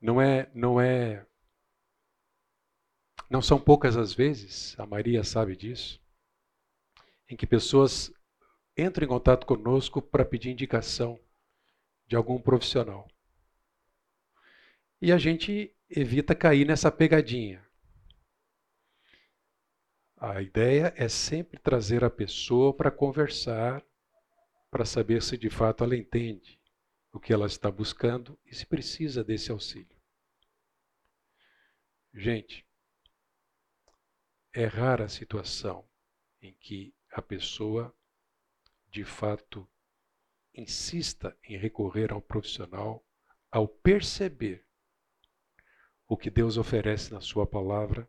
[0.00, 1.26] Não é, não é,
[3.30, 6.00] não são poucas as vezes, a Maria sabe disso,
[7.28, 8.12] em que pessoas
[8.76, 11.18] entram em contato conosco para pedir indicação
[12.06, 13.08] de algum profissional.
[15.04, 17.62] E a gente evita cair nessa pegadinha.
[20.16, 23.84] A ideia é sempre trazer a pessoa para conversar,
[24.70, 26.58] para saber se de fato ela entende
[27.12, 29.94] o que ela está buscando e se precisa desse auxílio.
[32.14, 32.66] Gente,
[34.54, 35.86] é rara a situação
[36.40, 37.94] em que a pessoa,
[38.88, 39.68] de fato,
[40.54, 43.06] insista em recorrer ao profissional
[43.50, 44.63] ao perceber
[46.08, 48.08] o que Deus oferece na Sua palavra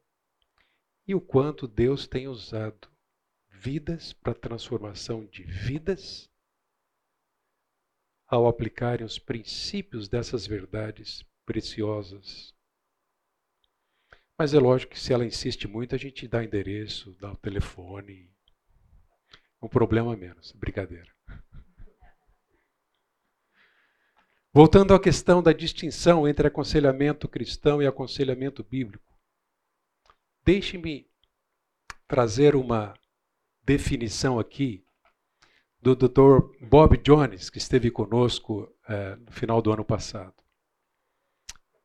[1.07, 2.89] e o quanto Deus tem usado
[3.49, 6.29] vidas para transformação de vidas
[8.27, 12.55] ao aplicarem os princípios dessas verdades preciosas
[14.37, 18.29] mas é lógico que se ela insiste muito, a gente dá endereço, dá o telefone.
[19.61, 20.51] Um problema menos.
[20.51, 21.14] Brincadeira.
[24.58, 29.14] Voltando à questão da distinção entre aconselhamento cristão e aconselhamento bíblico.
[30.45, 31.10] Deixe-me
[32.08, 32.93] trazer uma
[33.66, 34.82] definição aqui
[35.82, 36.56] do Dr.
[36.62, 40.34] Bob Jones, que esteve conosco eh, no final do ano passado.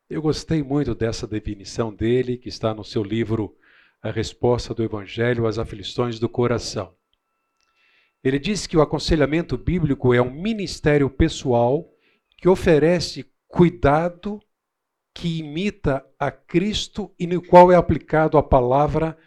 [0.08, 3.52] Eu gostei muito dessa definição dele, que está no seu livro
[4.00, 6.94] A Resposta do Evangelho às Aflições do Coração.
[8.22, 11.96] Ele diz que o aconselhamento bíblico é um ministério pessoal
[12.40, 14.40] que oferece cuidado
[15.14, 19.18] que imita a Cristo e no qual é aplicado a palavra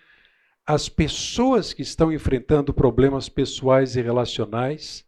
[0.65, 5.05] às pessoas que estão enfrentando problemas pessoais e relacionais,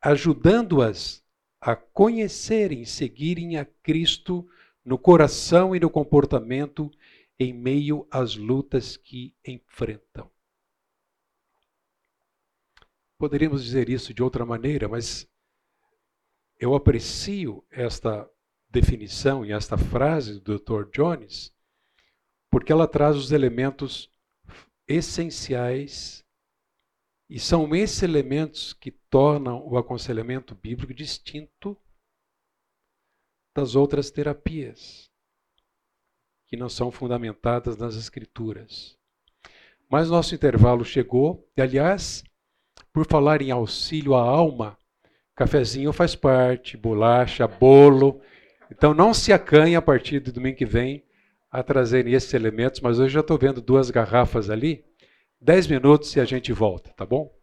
[0.00, 1.22] ajudando-as
[1.60, 4.48] a conhecerem e seguirem a Cristo
[4.84, 6.90] no coração e no comportamento
[7.38, 10.28] em meio às lutas que enfrentam.
[13.16, 15.30] Poderíamos dizer isso de outra maneira, mas
[16.62, 18.30] eu aprecio esta
[18.70, 20.88] definição e esta frase do Dr.
[20.94, 21.52] Jones,
[22.48, 24.08] porque ela traz os elementos
[24.86, 26.24] essenciais
[27.28, 31.76] e são esses elementos que tornam o aconselhamento bíblico distinto
[33.56, 35.10] das outras terapias,
[36.46, 38.96] que não são fundamentadas nas Escrituras.
[39.90, 42.22] Mas nosso intervalo chegou, e aliás,
[42.92, 44.78] por falar em auxílio à alma,
[45.34, 48.20] cafezinho faz parte, bolacha, bolo.
[48.70, 51.04] Então não se acanhe a partir do domingo que vem
[51.50, 54.84] a trazerem esses elementos, mas hoje já estou vendo duas garrafas ali.
[55.40, 57.34] Dez minutos e a gente volta, tá bom?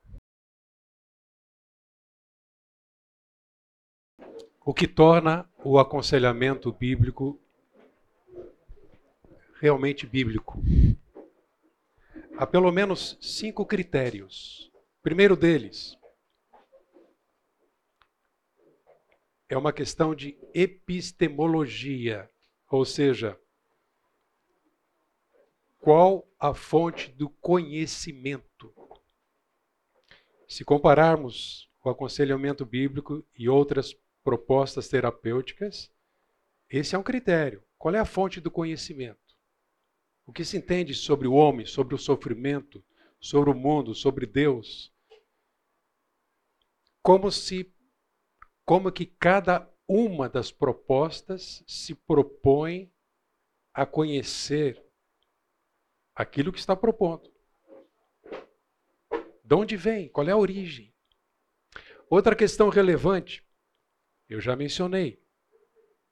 [4.65, 7.39] O que torna o aconselhamento bíblico
[9.59, 10.63] realmente bíblico.
[12.37, 14.71] Há pelo menos cinco critérios.
[15.01, 15.98] Primeiro deles
[19.49, 22.29] é uma questão de epistemologia,
[22.69, 23.37] ou seja,
[25.79, 28.71] qual a fonte do conhecimento.
[30.47, 35.91] Se compararmos o aconselhamento bíblico e outras propostas terapêuticas,
[36.69, 37.63] esse é um critério.
[37.77, 39.17] Qual é a fonte do conhecimento?
[40.27, 42.83] O que se entende sobre o homem, sobre o sofrimento,
[43.19, 44.93] sobre o mundo, sobre Deus?
[47.01, 47.73] Como se
[48.69, 52.93] como que cada uma das propostas se propõe
[53.73, 54.79] a conhecer
[56.13, 57.33] aquilo que está propondo.
[59.43, 60.07] De onde vem?
[60.07, 60.93] Qual é a origem?
[62.07, 63.43] Outra questão relevante
[64.29, 65.19] eu já mencionei.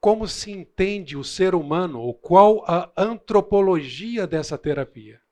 [0.00, 5.22] Como se entende o ser humano, ou qual a antropologia dessa terapia?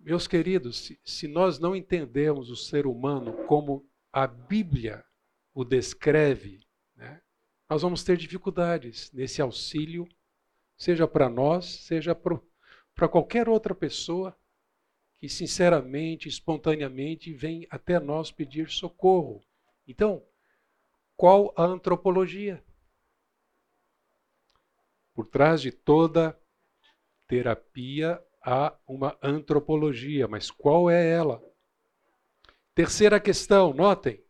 [0.00, 5.04] Meus queridos, se, se nós não entendemos o ser humano como a Bíblia
[5.52, 7.20] o descreve, né,
[7.68, 10.08] nós vamos ter dificuldades nesse auxílio,
[10.74, 14.34] seja para nós, seja para qualquer outra pessoa
[15.18, 19.44] que sinceramente, espontaneamente vem até nós pedir socorro.
[19.86, 20.26] Então,
[21.14, 22.64] qual a antropologia?
[25.12, 26.40] Por trás de toda
[27.26, 31.42] terapia há uma antropologia, mas qual é ela?
[32.76, 34.22] Terceira questão, notem.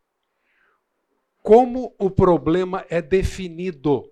[1.43, 4.09] como o problema é definido.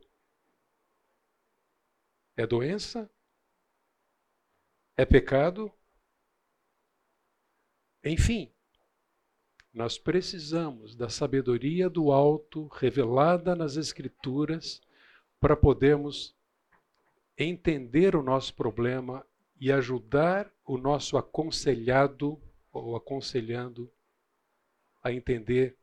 [2.36, 3.10] É doença?
[4.98, 5.72] É pecado?
[8.04, 8.54] Enfim,
[9.74, 14.82] nós precisamos da sabedoria do alto revelada nas Escrituras
[15.40, 16.36] para podermos
[17.38, 19.26] entender o nosso problema
[19.58, 22.38] e ajudar o nosso aconselhado
[22.70, 23.90] ou aconselhando
[25.06, 25.78] a entender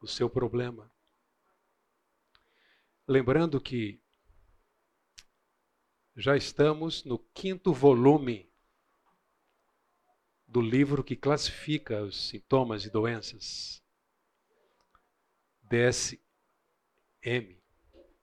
[0.00, 0.90] o seu problema.
[3.06, 4.00] Lembrando que
[6.16, 8.50] já estamos no quinto volume
[10.46, 13.82] do livro que classifica os sintomas e doenças.
[15.60, 16.18] DSM.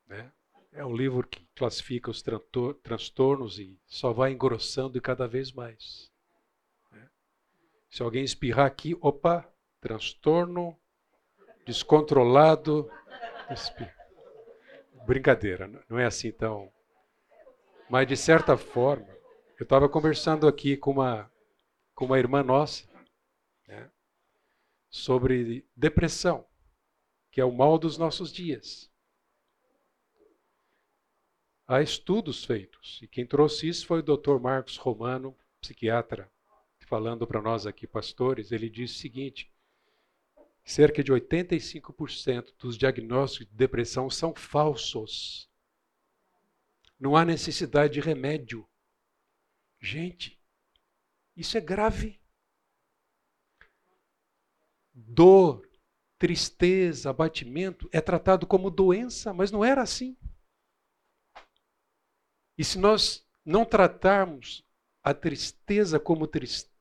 [0.08, 0.34] Né?
[0.72, 2.24] É um livro que classifica os
[2.82, 6.15] transtornos e só vai engrossando cada vez mais.
[7.96, 10.78] Se alguém espirrar aqui, opa, transtorno
[11.66, 12.92] descontrolado.
[15.08, 16.70] Brincadeira, não é assim tão
[17.90, 19.08] mas, de certa forma,
[19.58, 21.32] eu estava conversando aqui com uma,
[21.94, 22.86] com uma irmã nossa
[23.66, 23.90] né,
[24.90, 26.46] sobre depressão,
[27.32, 28.92] que é o mal dos nossos dias.
[31.66, 34.38] Há estudos feitos, e quem trouxe isso foi o Dr.
[34.42, 36.30] Marcos Romano, psiquiatra,
[36.86, 38.52] falando para nós aqui, pastores.
[38.52, 39.52] Ele disse o seguinte:
[40.64, 45.50] cerca de 85% dos diagnósticos de depressão são falsos.
[47.00, 48.68] Não há necessidade de remédio.
[49.80, 50.42] Gente,
[51.36, 52.20] isso é grave.
[54.94, 55.70] Dor,
[56.18, 60.18] tristeza, abatimento é tratado como doença, mas não era assim.
[62.58, 64.66] E se nós não tratarmos
[65.04, 66.75] a tristeza como tristeza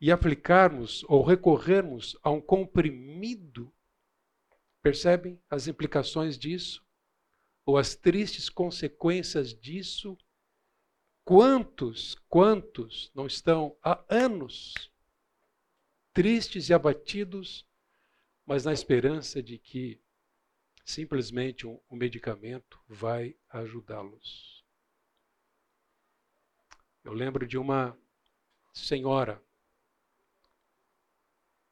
[0.00, 3.72] e aplicarmos ou recorrermos a um comprimido,
[4.82, 6.86] percebem as implicações disso?
[7.66, 10.16] ou as tristes consequências disso,
[11.24, 14.72] quantos, quantos não estão há anos
[16.14, 17.66] tristes e abatidos,
[18.46, 20.00] mas na esperança de que
[20.84, 24.64] simplesmente um, um medicamento vai ajudá-los.
[27.06, 27.96] Eu lembro de uma
[28.74, 29.40] senhora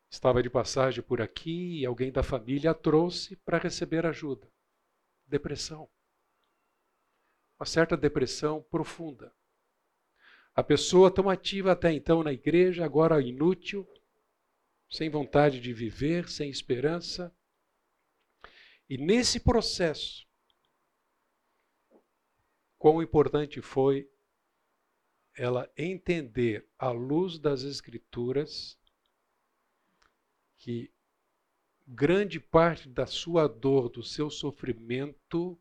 [0.08, 4.48] estava de passagem por aqui e alguém da família a trouxe para receber ajuda
[5.26, 5.90] depressão.
[7.58, 9.34] Uma certa depressão profunda.
[10.54, 13.84] A pessoa tão ativa até então na igreja, agora inútil,
[14.88, 17.36] sem vontade de viver, sem esperança.
[18.88, 20.28] E nesse processo,
[22.78, 24.08] quão importante foi
[25.36, 28.78] ela entender, à luz das Escrituras,
[30.56, 30.92] que
[31.86, 35.58] grande parte da sua dor, do seu sofrimento,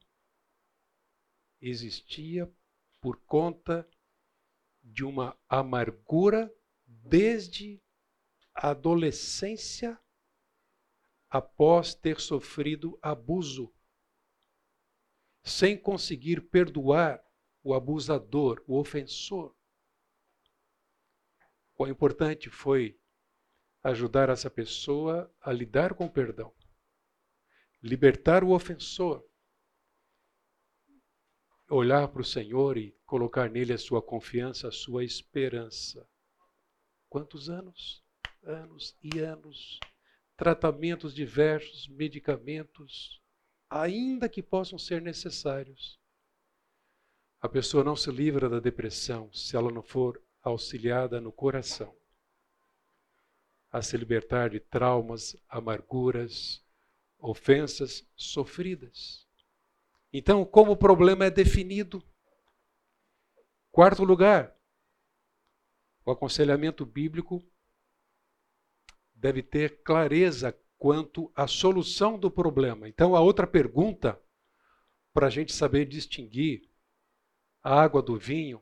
[1.59, 2.51] existia
[3.01, 3.87] por conta
[4.81, 6.53] de uma amargura
[6.85, 7.81] desde
[8.53, 9.99] a adolescência
[11.29, 13.73] após ter sofrido abuso,
[15.41, 17.25] sem conseguir perdoar
[17.63, 19.55] o abusador, o ofensor.
[21.75, 22.99] Quão importante foi
[23.83, 26.53] ajudar essa pessoa a lidar com o perdão,
[27.81, 29.23] libertar o ofensor,
[31.69, 36.07] olhar para o Senhor e colocar nele a sua confiança, a sua esperança.
[37.09, 38.03] Quantos anos?
[38.43, 39.79] Anos e anos.
[40.37, 43.21] Tratamentos diversos, medicamentos,
[43.69, 45.99] ainda que possam ser necessários.
[47.41, 51.95] A pessoa não se livra da depressão se ela não for auxiliada no coração
[53.71, 56.63] a se libertar de traumas, amarguras,
[57.17, 59.27] ofensas sofridas.
[60.11, 62.03] Então, como o problema é definido?
[63.71, 64.55] Quarto lugar,
[66.05, 67.43] o aconselhamento bíblico
[69.15, 72.87] deve ter clareza quanto à solução do problema.
[72.87, 74.21] Então, a outra pergunta,
[75.11, 76.69] para a gente saber distinguir
[77.63, 78.61] a água do vinho,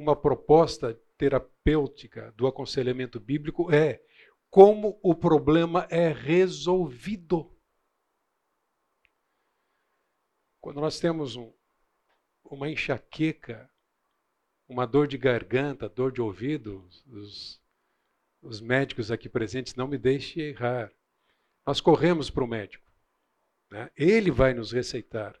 [0.00, 4.02] uma proposta terapêutica do aconselhamento bíblico é
[4.48, 7.54] como o problema é resolvido.
[10.58, 11.52] Quando nós temos um,
[12.42, 13.70] uma enxaqueca,
[14.66, 17.60] uma dor de garganta, dor de ouvido, os,
[18.40, 20.90] os médicos aqui presentes não me deixem errar.
[21.66, 22.90] Nós corremos para o médico.
[23.70, 23.90] Né?
[23.94, 25.38] Ele vai nos receitar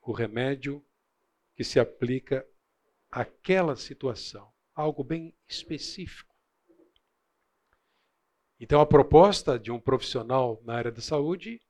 [0.00, 0.84] o remédio
[1.56, 2.46] que se aplica
[3.12, 6.34] àquela situação, algo bem específico.
[8.58, 11.60] Então, a proposta de um profissional na área da saúde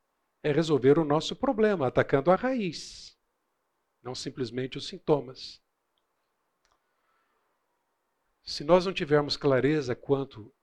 [0.40, 3.18] é resolver o nosso problema, atacando a raiz,
[4.02, 5.60] não simplesmente os sintomas.
[8.44, 10.54] Se nós não tivermos clareza quanto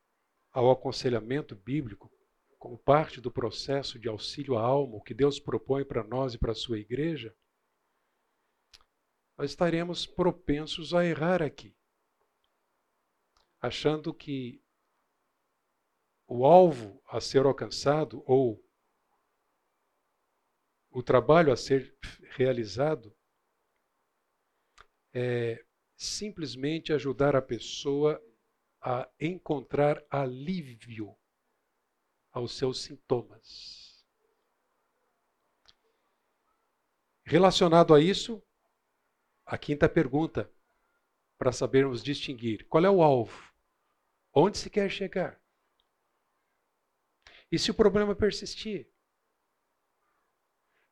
[0.52, 2.12] ao aconselhamento bíblico,
[2.58, 6.38] como parte do processo de auxílio à alma, o que Deus propõe para nós e
[6.38, 7.36] para a sua igreja,
[9.40, 11.74] nós estaremos propensos a errar aqui,
[13.62, 14.62] achando que
[16.28, 18.62] o alvo a ser alcançado ou
[20.90, 21.98] o trabalho a ser
[22.32, 23.16] realizado
[25.14, 25.66] é
[25.96, 28.22] simplesmente ajudar a pessoa
[28.82, 31.18] a encontrar alívio
[32.30, 34.06] aos seus sintomas.
[37.24, 38.44] Relacionado a isso,
[39.50, 40.48] a quinta pergunta,
[41.36, 43.52] para sabermos distinguir: qual é o alvo?
[44.32, 45.42] Onde se quer chegar?
[47.52, 48.88] E se o problema persistir?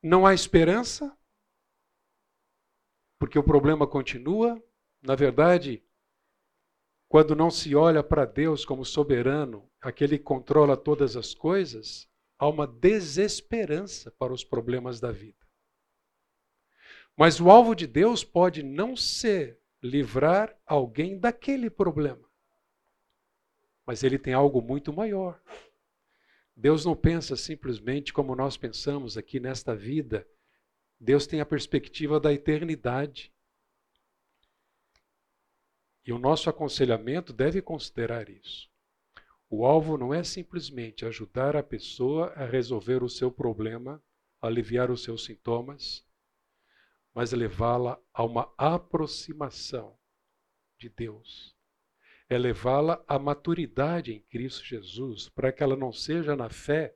[0.01, 1.15] Não há esperança?
[3.19, 4.61] Porque o problema continua?
[5.03, 5.83] Na verdade,
[7.07, 12.47] quando não se olha para Deus como soberano, aquele que controla todas as coisas, há
[12.47, 15.36] uma desesperança para os problemas da vida.
[17.17, 22.29] Mas o alvo de Deus pode não ser livrar alguém daquele problema.
[23.83, 25.41] Mas ele tem algo muito maior.
[26.55, 30.27] Deus não pensa simplesmente como nós pensamos aqui nesta vida.
[30.99, 33.33] Deus tem a perspectiva da eternidade.
[36.05, 38.69] E o nosso aconselhamento deve considerar isso.
[39.49, 44.03] O alvo não é simplesmente ajudar a pessoa a resolver o seu problema,
[44.41, 46.06] aliviar os seus sintomas,
[47.17, 49.97] mas levá-la a uma aproximação
[50.77, 51.57] de Deus.
[52.29, 56.95] É levá-la à maturidade em Cristo Jesus, para que ela não seja na fé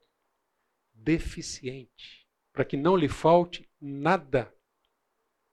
[0.93, 4.55] deficiente, para que não lhe falte nada,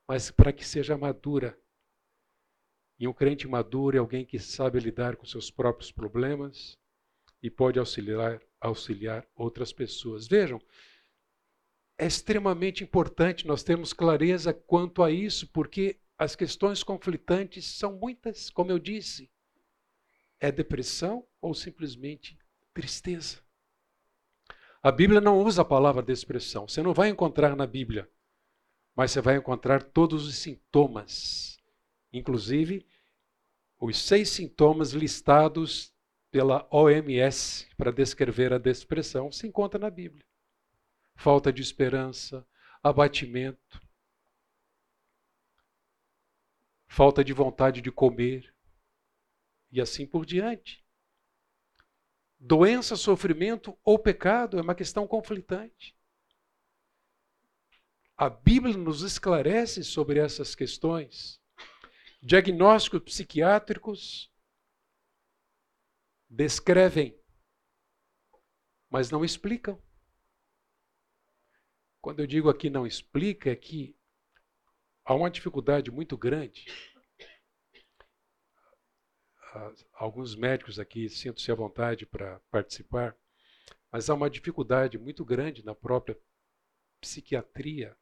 [0.06, 1.58] mas para que seja madura
[3.00, 6.76] e um crente maduro é alguém que sabe lidar com seus próprios problemas
[7.42, 10.28] e pode auxiliar, auxiliar outras pessoas.
[10.28, 10.60] Vejam,
[11.98, 18.48] é extremamente importante nós termos clareza quanto a isso, porque as questões conflitantes são muitas,
[18.48, 19.30] como eu disse.
[20.40, 22.38] É depressão ou simplesmente
[22.72, 23.38] tristeza?
[24.80, 26.68] A Bíblia não usa a palavra depressão.
[26.68, 28.08] Você não vai encontrar na Bíblia,
[28.94, 31.58] mas você vai encontrar todos os sintomas
[32.12, 32.86] Inclusive,
[33.78, 35.92] os seis sintomas listados
[36.30, 40.24] pela OMS para descrever a depressão se encontra na Bíblia.
[41.20, 42.46] Falta de esperança,
[42.80, 43.80] abatimento,
[46.86, 48.54] falta de vontade de comer
[49.72, 50.86] e assim por diante.
[52.38, 55.98] Doença, sofrimento ou pecado é uma questão conflitante.
[58.16, 61.40] A Bíblia nos esclarece sobre essas questões
[62.22, 64.32] diagnósticos psiquiátricos
[66.30, 67.20] descrevem,
[68.88, 69.82] mas não explicam.
[72.08, 73.94] Quando eu digo aqui não explica, é que
[75.04, 76.64] há uma dificuldade muito grande.
[79.92, 83.14] Alguns médicos aqui sinto-se à vontade para participar,
[83.92, 86.18] mas há uma dificuldade muito grande na própria
[86.98, 87.94] psiquiatria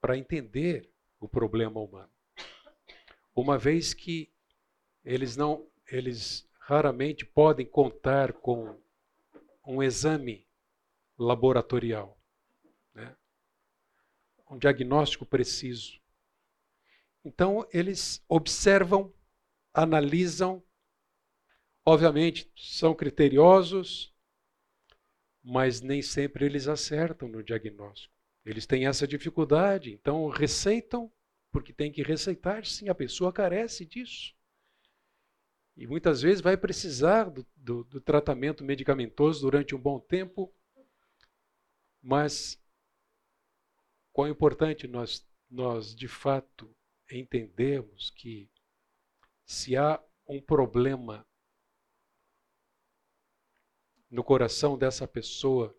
[0.00, 2.10] para entender o problema humano
[3.32, 4.28] uma vez que
[5.04, 8.76] eles não, eles raramente podem contar com
[9.64, 10.48] um exame
[11.16, 12.18] laboratorial?
[14.50, 16.00] Um diagnóstico preciso.
[17.24, 19.12] Então eles observam,
[19.72, 20.62] analisam,
[21.84, 24.14] obviamente são criteriosos,
[25.42, 28.14] mas nem sempre eles acertam no diagnóstico.
[28.44, 31.10] Eles têm essa dificuldade, então receitam
[31.50, 34.34] porque tem que receitar, sim, a pessoa carece disso.
[35.76, 40.52] E muitas vezes vai precisar do, do, do tratamento medicamentoso durante um bom tempo,
[42.02, 42.60] mas
[44.14, 46.72] quão importante nós, nós de fato
[47.10, 48.48] entendemos que
[49.44, 51.28] se há um problema
[54.08, 55.76] no coração dessa pessoa,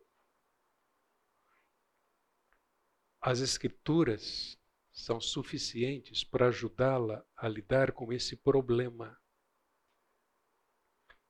[3.22, 4.60] as Escrituras
[4.92, 9.18] são suficientes para ajudá-la a lidar com esse problema.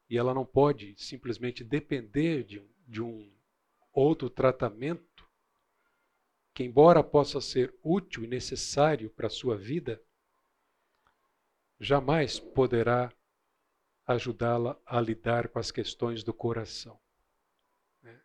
[0.09, 3.31] E ela não pode simplesmente depender de um, de um
[3.93, 5.14] outro tratamento
[6.55, 10.01] que, embora possa ser útil e necessário para a sua vida,
[11.77, 13.11] jamais poderá
[14.07, 16.97] ajudá-la a lidar com as questões do coração,
[18.01, 18.23] né?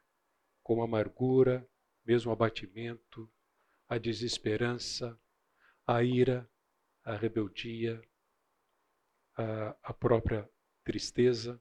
[0.62, 1.68] como a amargura,
[2.04, 3.28] mesmo o abatimento,
[3.88, 5.18] a desesperança,
[5.84, 6.48] a ira,
[7.02, 8.00] a rebeldia,
[9.36, 10.48] a, a própria
[10.84, 11.60] tristeza.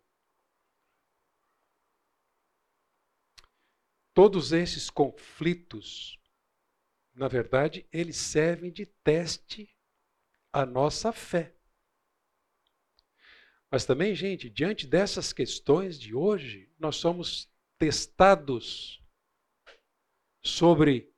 [4.14, 6.19] Todos esses conflitos,
[7.14, 9.76] na verdade, eles servem de teste
[10.52, 11.56] à nossa fé.
[13.72, 19.04] Mas também, gente, diante dessas questões de hoje, nós somos testados
[20.42, 21.14] sobre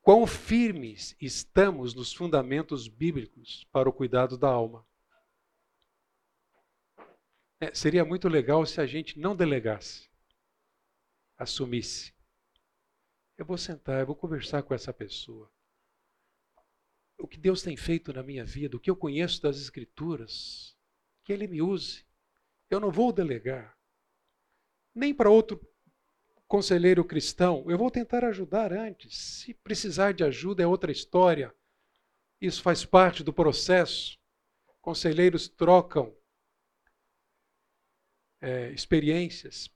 [0.00, 4.84] quão firmes estamos nos fundamentos bíblicos para o cuidado da alma.
[7.60, 10.10] É, seria muito legal se a gente não delegasse,
[11.38, 12.11] assumisse.
[13.42, 15.50] Eu vou sentar, eu vou conversar com essa pessoa.
[17.18, 20.76] O que Deus tem feito na minha vida, o que eu conheço das Escrituras,
[21.24, 22.06] que Ele me use.
[22.70, 23.76] Eu não vou delegar,
[24.94, 25.60] nem para outro
[26.46, 29.18] conselheiro cristão, eu vou tentar ajudar antes.
[29.18, 31.52] Se precisar de ajuda, é outra história.
[32.40, 34.16] Isso faz parte do processo.
[34.80, 36.16] Conselheiros trocam
[38.40, 39.68] é, experiências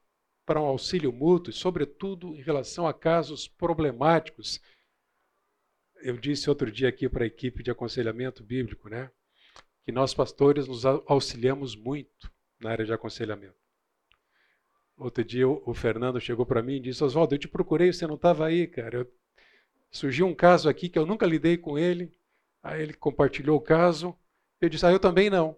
[0.46, 4.60] para um auxílio mútuo, sobretudo em relação a casos problemáticos.
[5.96, 9.10] Eu disse outro dia aqui para a equipe de aconselhamento bíblico, né,
[9.84, 13.56] que nós pastores nos auxiliamos muito na área de aconselhamento.
[14.96, 18.14] Outro dia o Fernando chegou para mim e disse: Oswaldo, eu te procurei, você não
[18.14, 18.98] estava aí, cara.
[18.98, 19.12] Eu...
[19.90, 22.10] Surgiu um caso aqui que eu nunca lidei com ele.
[22.62, 24.16] Aí ele compartilhou o caso.
[24.58, 25.54] Eu disse: Ah, eu também não.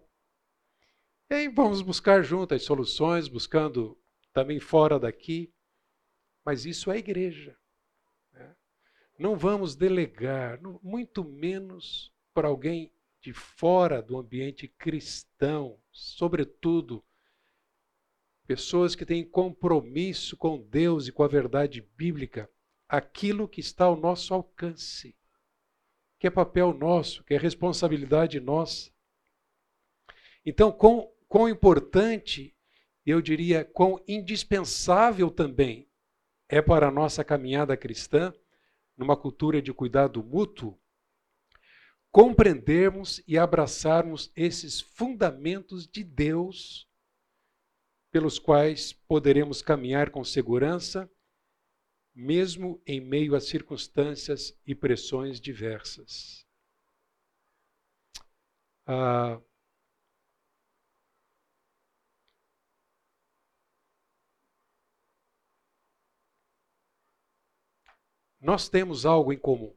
[1.29, 3.97] E aí vamos buscar juntas as soluções, buscando
[4.39, 5.53] também fora daqui.
[6.45, 7.57] Mas isso é igreja.
[8.31, 8.55] Né?
[9.17, 17.03] Não vamos delegar, muito menos para alguém de fora do ambiente cristão, sobretudo
[18.47, 22.49] pessoas que têm compromisso com Deus e com a verdade bíblica,
[22.87, 25.15] aquilo que está ao nosso alcance,
[26.17, 28.89] que é papel nosso, que é responsabilidade nossa.
[30.45, 32.55] Então, quão, quão importante,
[33.09, 35.89] eu diria, quão indispensável também
[36.47, 38.33] é para a nossa caminhada cristã,
[38.97, 40.77] numa cultura de cuidado mútuo,
[42.11, 46.89] compreendermos e abraçarmos esses fundamentos de Deus
[48.11, 51.09] pelos quais poderemos caminhar com segurança,
[52.13, 56.45] mesmo em meio a circunstâncias e pressões diversas.
[58.85, 59.39] Ah,
[68.39, 69.75] nós temos algo em comum.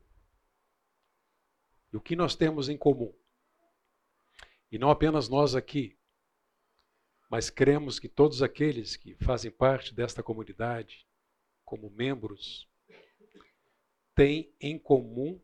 [1.92, 3.14] E o que nós temos em comum?
[4.70, 5.98] E não apenas nós aqui,
[7.28, 11.06] mas cremos que todos aqueles que fazem parte desta comunidade,
[11.64, 12.68] como membros,
[14.14, 15.42] têm em comum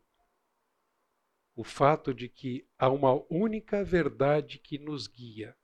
[1.55, 5.57] o fato de que há uma única verdade que nos guia.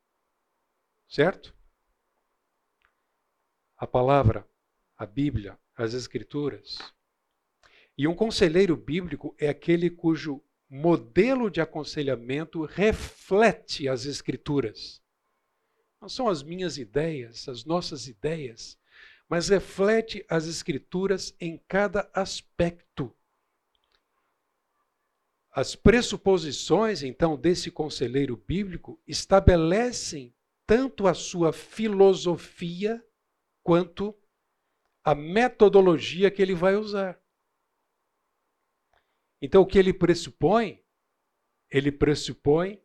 [1.08, 1.56] Certo?
[3.78, 4.50] A palavra,
[4.98, 6.78] a Bíblia, as Escrituras.
[7.98, 15.02] E um conselheiro bíblico é aquele cujo modelo de aconselhamento reflete as Escrituras
[16.06, 18.78] não são as minhas ideias, as nossas ideias,
[19.28, 23.12] mas reflete as Escrituras em cada aspecto.
[25.50, 30.32] As pressuposições, então, desse conselheiro bíblico estabelecem
[30.68, 33.04] tanto a sua filosofia
[33.64, 34.16] quanto
[35.04, 37.20] a metodologia que ele vai usar.
[39.42, 40.84] Então, o que ele pressupõe?
[41.70, 42.82] Ele pressupõe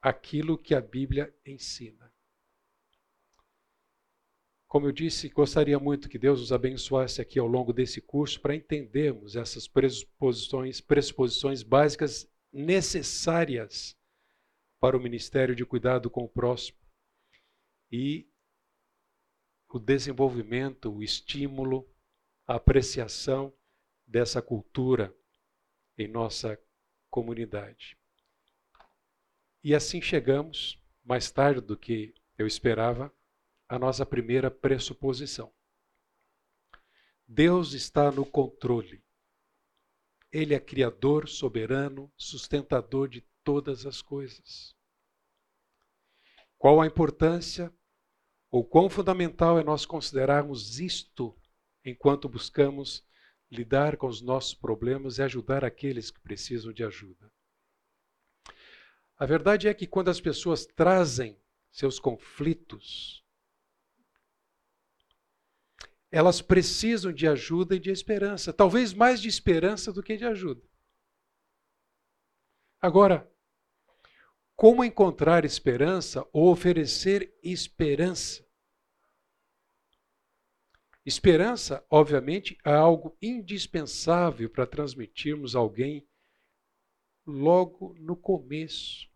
[0.00, 2.12] aquilo que a Bíblia ensina.
[4.68, 8.56] Como eu disse, gostaria muito que Deus nos abençoasse aqui ao longo desse curso para
[8.56, 13.96] entendermos essas pressuposições, pressuposições básicas necessárias
[14.80, 16.78] para o ministério de cuidado com o próximo
[17.90, 18.28] e
[19.72, 21.88] o desenvolvimento, o estímulo,
[22.46, 23.56] a apreciação
[24.06, 25.16] dessa cultura
[25.96, 26.58] em nossa
[27.10, 27.96] comunidade.
[29.62, 33.14] E assim chegamos, mais tarde do que eu esperava,
[33.68, 35.52] à nossa primeira pressuposição.
[37.26, 39.02] Deus está no controle.
[40.30, 44.74] Ele é criador, soberano, sustentador de todas as coisas.
[46.58, 47.72] Qual a importância
[48.50, 51.36] ou quão fundamental é nós considerarmos isto
[51.84, 53.04] enquanto buscamos
[53.54, 57.32] lidar com os nossos problemas e ajudar aqueles que precisam de ajuda?
[59.16, 61.38] A verdade é que quando as pessoas trazem
[61.70, 63.24] seus conflitos,
[66.10, 70.62] elas precisam de ajuda e de esperança, talvez mais de esperança do que de ajuda.
[72.80, 73.28] Agora,
[74.54, 78.43] como encontrar esperança ou oferecer esperança?
[81.06, 86.08] Esperança, obviamente, é algo indispensável para transmitirmos a alguém
[87.26, 89.08] logo no começo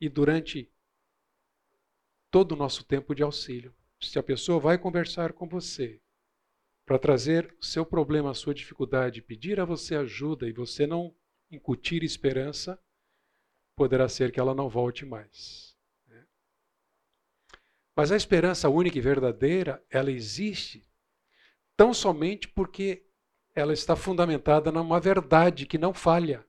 [0.00, 0.72] e durante
[2.30, 3.74] todo o nosso tempo de auxílio.
[4.00, 6.00] Se a pessoa vai conversar com você
[6.84, 11.14] para trazer o seu problema, a sua dificuldade, pedir a você ajuda e você não
[11.50, 12.80] incutir esperança,
[13.76, 15.67] poderá ser que ela não volte mais.
[17.98, 20.86] Mas a esperança única e verdadeira, ela existe
[21.76, 23.04] tão somente porque
[23.52, 26.46] ela está fundamentada numa verdade que não falha.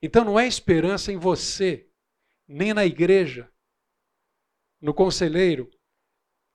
[0.00, 1.86] Então não é esperança em você,
[2.48, 3.52] nem na igreja,
[4.80, 5.70] no conselheiro.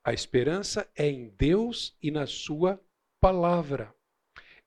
[0.02, 2.84] A esperança é em Deus e na Sua
[3.20, 3.94] palavra.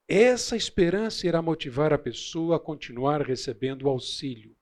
[0.08, 4.56] Essa esperança irá motivar a pessoa a continuar recebendo auxílio.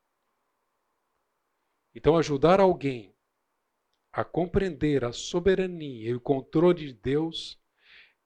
[1.93, 3.15] Então, ajudar alguém
[4.11, 7.59] a compreender a soberania e o controle de Deus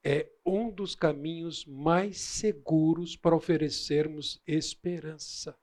[0.04, 5.58] é um dos caminhos mais seguros para oferecermos esperança.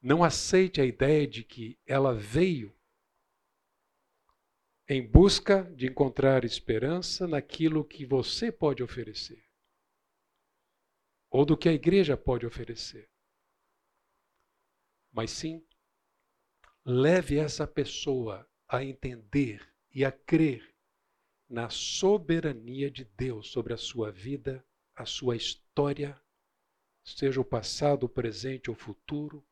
[0.00, 2.74] Não aceite a ideia de que ela veio
[4.88, 9.44] em busca de encontrar esperança naquilo que você pode oferecer,
[11.30, 13.10] ou do que a igreja pode oferecer.
[15.12, 15.66] Mas sim,
[16.90, 19.60] leve essa pessoa a entender
[19.94, 20.74] e a crer
[21.46, 24.64] na soberania de Deus sobre a sua vida,
[24.96, 26.18] a sua história,
[27.04, 29.44] seja o passado, o presente ou o futuro,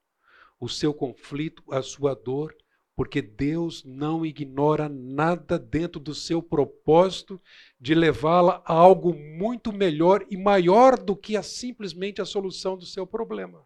[0.59, 2.57] o seu conflito, a sua dor
[2.95, 7.39] porque Deus não ignora nada dentro do seu propósito
[7.79, 12.87] de levá-la a algo muito melhor e maior do que a, simplesmente a solução do
[12.87, 13.63] seu problema.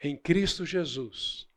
[0.00, 1.48] Em Cristo Jesus,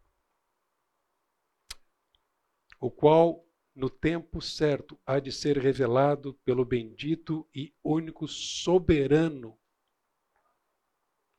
[2.79, 9.57] o qual no tempo certo há de ser revelado pelo bendito e único soberano.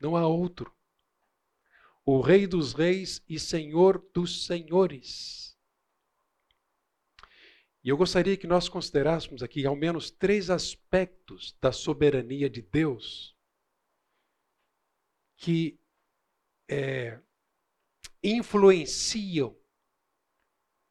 [0.01, 0.75] Não há outro
[2.05, 5.59] o Rei dos Reis e Senhor dos Senhores.
[7.83, 13.35] E eu gostaria que nós considerássemos aqui ao menos três aspectos da soberania de Deus
[15.37, 15.79] que
[16.69, 17.21] é,
[18.23, 19.57] influenciam,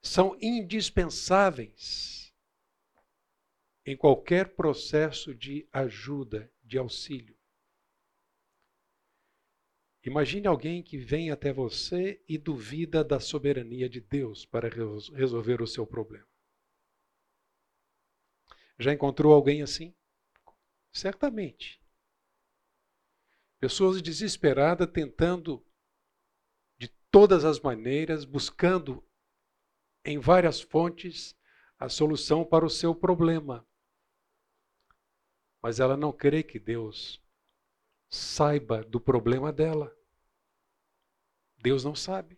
[0.01, 2.33] são indispensáveis
[3.85, 7.37] em qualquer processo de ajuda, de auxílio.
[10.05, 15.67] Imagine alguém que vem até você e duvida da soberania de Deus para resolver o
[15.67, 16.27] seu problema.
[18.77, 19.95] Já encontrou alguém assim?
[20.91, 21.82] Certamente.
[23.63, 25.65] Pessoas desesperadas tentando
[26.77, 29.01] de todas as maneiras, buscando
[30.03, 31.33] em várias fontes
[31.79, 33.65] a solução para o seu problema.
[35.61, 37.23] Mas ela não crê que Deus
[38.09, 39.95] saiba do problema dela.
[41.57, 42.37] Deus não sabe.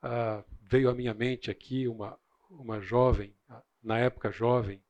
[0.00, 3.36] Ah, veio à minha mente aqui uma, uma jovem,
[3.82, 4.82] na época jovem,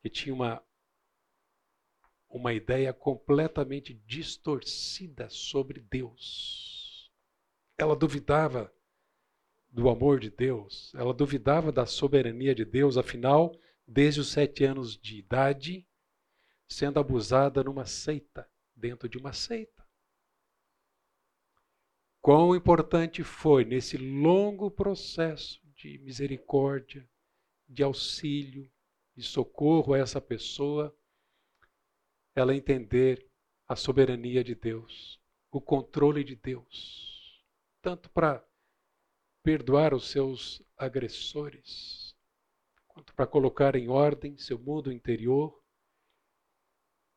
[0.00, 0.66] que tinha uma,
[2.28, 7.10] uma ideia completamente distorcida sobre Deus.
[7.76, 8.72] Ela duvidava
[9.70, 13.54] do amor de Deus, ela duvidava da soberania de Deus, afinal,
[13.86, 15.86] desde os sete anos de idade,
[16.66, 19.86] sendo abusada numa seita, dentro de uma seita.
[22.20, 27.08] Quão importante foi nesse longo processo de misericórdia,
[27.68, 28.70] de auxílio,
[29.16, 30.94] de socorro a essa pessoa,
[32.38, 33.28] ela entender
[33.66, 35.20] a soberania de Deus,
[35.50, 37.44] o controle de Deus,
[37.82, 38.46] tanto para
[39.42, 42.14] perdoar os seus agressores,
[42.86, 45.62] quanto para colocar em ordem seu mundo interior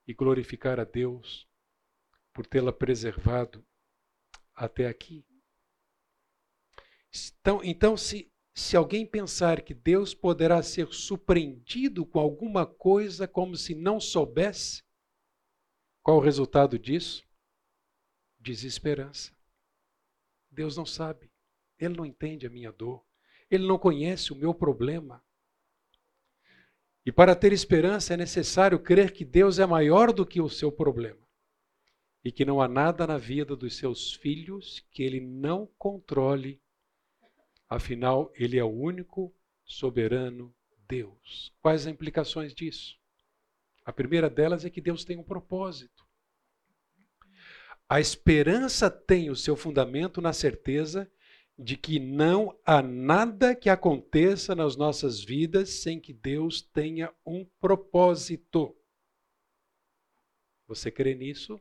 [0.08, 1.48] e glorificar a Deus
[2.34, 3.66] por tê-la preservado
[4.56, 5.26] até aqui.
[7.40, 13.56] Então, então se, se alguém pensar que Deus poderá ser surpreendido com alguma coisa como
[13.56, 14.84] se não soubesse,
[16.04, 17.24] qual o resultado disso?
[18.40, 19.32] Desesperança.
[20.50, 21.32] Deus não sabe,
[21.80, 23.04] Ele não entende a minha dor,
[23.50, 25.24] Ele não conhece o meu problema.
[27.06, 30.72] E para ter esperança é necessário crer que Deus é maior do que o seu
[30.72, 31.22] problema
[32.24, 36.62] e que não há nada na vida dos seus filhos que ele não controle.
[37.68, 39.34] Afinal, ele é o único
[39.66, 40.54] soberano
[40.88, 41.52] Deus.
[41.62, 43.01] Quais as implicações disso?
[43.84, 46.06] A primeira delas é que Deus tem um propósito.
[47.90, 51.12] A esperança tem o seu fundamento na certeza
[51.58, 57.46] de que não há nada que aconteça nas nossas vidas sem que Deus tenha um
[57.60, 58.76] propósito.
[60.68, 61.60] Você crê nisso?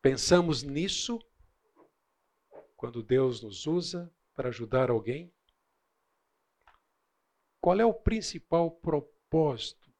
[0.00, 1.20] Pensamos nisso
[2.74, 5.30] quando Deus nos usa para ajudar alguém?
[7.60, 9.92] Qual é o principal propósito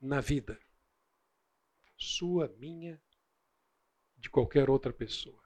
[0.00, 0.56] na vida?
[1.96, 3.02] Sua, minha,
[4.16, 5.42] de qualquer outra pessoa.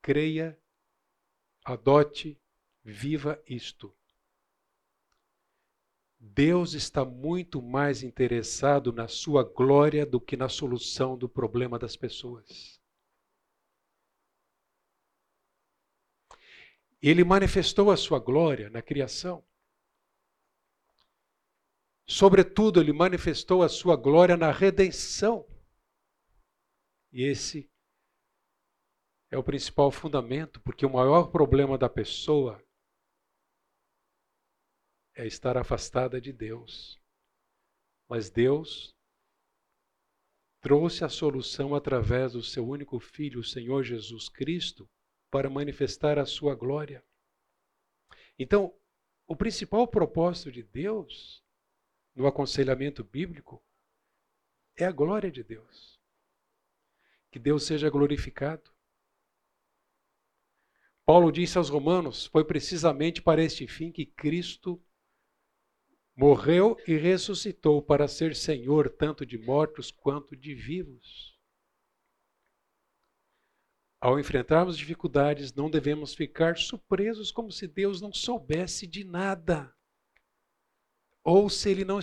[0.00, 0.56] Creia,
[1.64, 2.40] adote,
[2.84, 3.92] viva isto.
[6.20, 11.96] Deus está muito mais interessado na sua glória do que na solução do problema das
[11.96, 12.80] pessoas.
[17.08, 19.46] Ele manifestou a sua glória na criação.
[22.04, 25.46] Sobretudo, ele manifestou a sua glória na redenção.
[27.12, 27.70] E esse
[29.30, 32.60] é o principal fundamento, porque o maior problema da pessoa
[35.14, 37.00] é estar afastada de Deus.
[38.08, 38.92] Mas Deus
[40.60, 44.90] trouxe a solução através do seu único filho, o Senhor Jesus Cristo,
[45.30, 47.04] para manifestar a sua glória.
[48.38, 48.74] Então,
[49.26, 51.42] o principal propósito de Deus
[52.14, 53.62] no aconselhamento bíblico
[54.76, 56.00] é a glória de Deus.
[57.30, 58.70] Que Deus seja glorificado.
[61.04, 64.82] Paulo disse aos Romanos: foi precisamente para este fim que Cristo
[66.16, 71.35] morreu e ressuscitou para ser Senhor tanto de mortos quanto de vivos.
[74.00, 79.74] Ao enfrentarmos dificuldades, não devemos ficar surpresos como se Deus não soubesse de nada.
[81.24, 81.98] Ou se ele não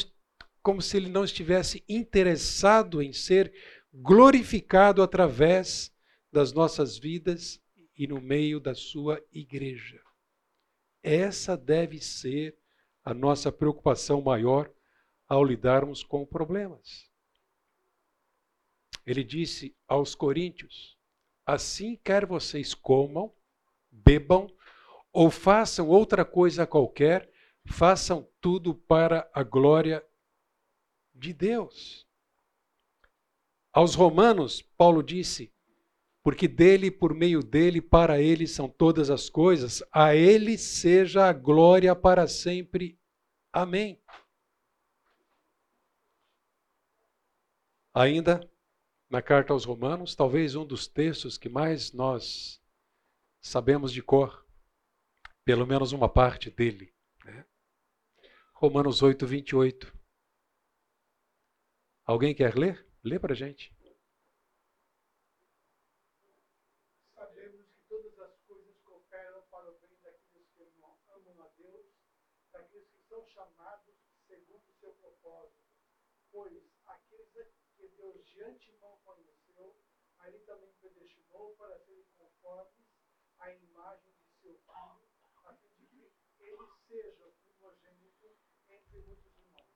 [0.62, 3.54] como se ele não estivesse interessado em ser
[3.94, 5.94] glorificado através
[6.32, 7.62] das nossas vidas
[7.98, 10.02] e no meio da sua igreja.
[11.04, 12.58] Essa deve ser
[13.04, 14.74] a nossa preocupação maior
[15.28, 17.10] ao lidarmos com problemas.
[19.06, 20.93] Ele disse aos coríntios:
[21.46, 23.34] Assim quer vocês comam,
[23.92, 24.48] bebam
[25.12, 27.30] ou façam outra coisa qualquer,
[27.66, 30.06] façam tudo para a glória
[31.14, 32.08] de Deus.
[33.72, 35.54] Aos Romanos, Paulo disse:
[36.24, 41.34] porque dele, por meio dele, para ele são todas as coisas, a ele seja a
[41.34, 42.98] glória para sempre.
[43.52, 44.02] Amém.
[47.94, 48.50] Ainda
[49.14, 52.60] na carta aos Romanos, talvez um dos textos que mais nós
[53.40, 54.44] sabemos de cor,
[55.46, 56.92] pelo menos uma parte dele.
[57.24, 57.46] Né?
[58.56, 59.96] Romanos 8, 28.
[62.04, 62.88] Alguém quer ler?
[63.04, 63.72] Lê para a gente.
[76.34, 76.52] pois
[76.88, 79.80] aqueles que Deus de antemão conheceu,
[80.18, 82.88] a ele também predestinou para serem conformes
[83.38, 85.08] à imagem de seu filho,
[85.46, 88.36] a fim de que ele seja o primogênito
[88.68, 89.68] entre muitos irmãos.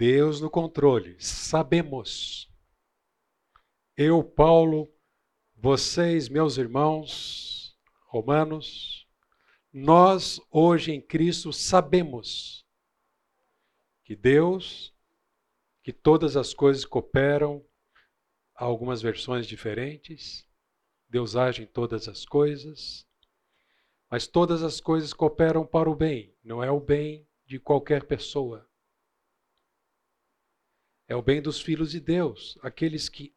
[0.00, 2.50] Deus no controle, sabemos.
[3.94, 4.90] Eu, Paulo,
[5.54, 9.06] vocês, meus irmãos romanos,
[9.70, 12.64] nós hoje em Cristo sabemos
[14.02, 14.90] que Deus
[15.82, 17.62] que todas as coisas cooperam,
[18.54, 20.48] há algumas versões diferentes.
[21.10, 23.06] Deus age em todas as coisas,
[24.10, 28.69] mas todas as coisas cooperam para o bem, não é o bem de qualquer pessoa.
[31.10, 33.34] É o bem dos filhos de Deus, aqueles que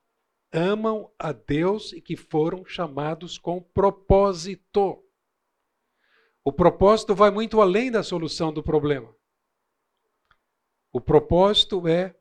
[0.52, 5.04] amam a Deus e que foram chamados com propósito.
[6.44, 9.12] O propósito vai muito além da solução do problema.
[10.92, 12.16] O propósito é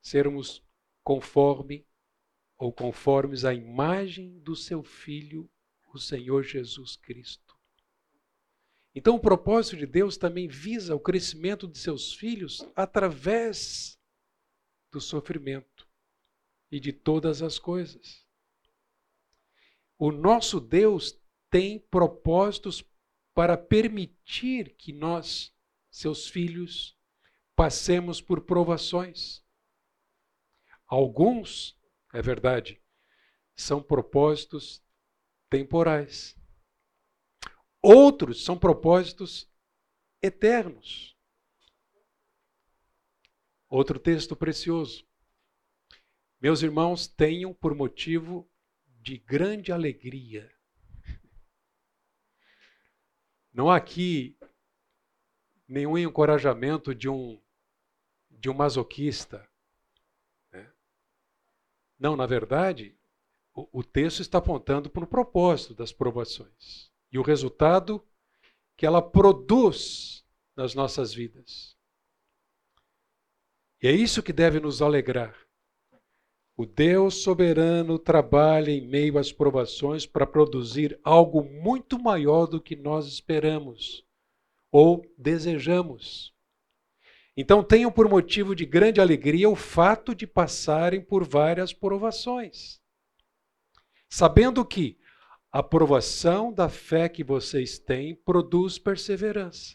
[0.00, 0.64] sermos
[1.04, 1.86] conforme
[2.56, 5.50] ou conformes à imagem do seu Filho,
[5.92, 7.45] o Senhor Jesus Cristo.
[8.98, 14.00] Então, o propósito de Deus também visa o crescimento de seus filhos através
[14.90, 15.86] do sofrimento
[16.72, 18.26] e de todas as coisas.
[19.98, 21.20] o nosso Deus
[21.50, 22.82] tem propósitos
[23.34, 25.54] para permitir que nós,
[25.90, 26.98] seus filhos,
[27.54, 29.44] passemos por provações.
[30.86, 31.78] Alguns,
[32.14, 32.82] é verdade,
[33.54, 34.82] são propósitos
[35.50, 36.34] temporais.
[37.82, 39.48] Outros são propósitos
[40.22, 41.16] eternos.
[43.68, 45.06] Outro texto precioso.
[46.40, 48.48] Meus irmãos, tenham por motivo
[49.00, 50.52] de grande alegria.
[53.52, 54.36] Não há aqui
[55.66, 57.40] nenhum encorajamento de um
[58.30, 59.48] de um masoquista.
[60.52, 60.70] Né?
[61.98, 62.98] Não, na verdade,
[63.54, 68.06] o, o texto está apontando para o propósito das provações e o resultado
[68.76, 70.22] que ela produz
[70.54, 71.74] nas nossas vidas.
[73.82, 75.34] E é isso que deve nos alegrar.
[76.54, 82.76] O Deus soberano trabalha em meio às provações para produzir algo muito maior do que
[82.76, 84.04] nós esperamos
[84.70, 86.34] ou desejamos.
[87.34, 92.80] Então tenham por motivo de grande alegria o fato de passarem por várias provações,
[94.08, 94.98] sabendo que
[95.56, 99.74] a provação da fé que vocês têm produz perseverança.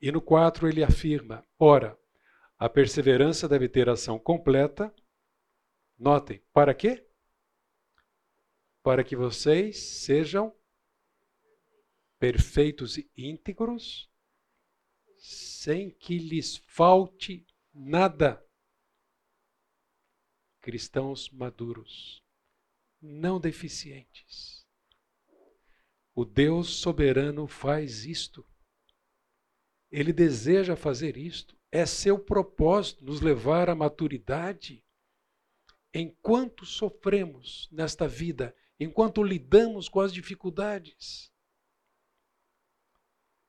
[0.00, 1.98] E no 4 ele afirma: ora,
[2.56, 4.94] a perseverança deve ter ação completa.
[5.98, 7.04] Notem, para quê?
[8.80, 10.56] Para que vocês sejam
[12.16, 14.08] perfeitos e íntegros,
[15.18, 17.44] sem que lhes falte
[17.74, 18.40] nada.
[20.60, 22.22] Cristãos maduros,
[23.00, 24.66] não deficientes.
[26.14, 28.46] O Deus soberano faz isto.
[29.90, 31.58] Ele deseja fazer isto.
[31.72, 34.84] É seu propósito nos levar à maturidade.
[35.94, 41.32] Enquanto sofremos nesta vida, enquanto lidamos com as dificuldades.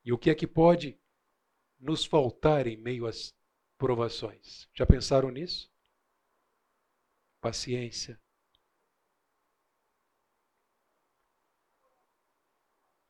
[0.04, 0.98] E o que é que pode
[1.78, 3.34] nos faltar em meio às
[3.78, 4.68] provações?
[4.74, 5.70] Já pensaram nisso?
[7.40, 8.20] Paciência.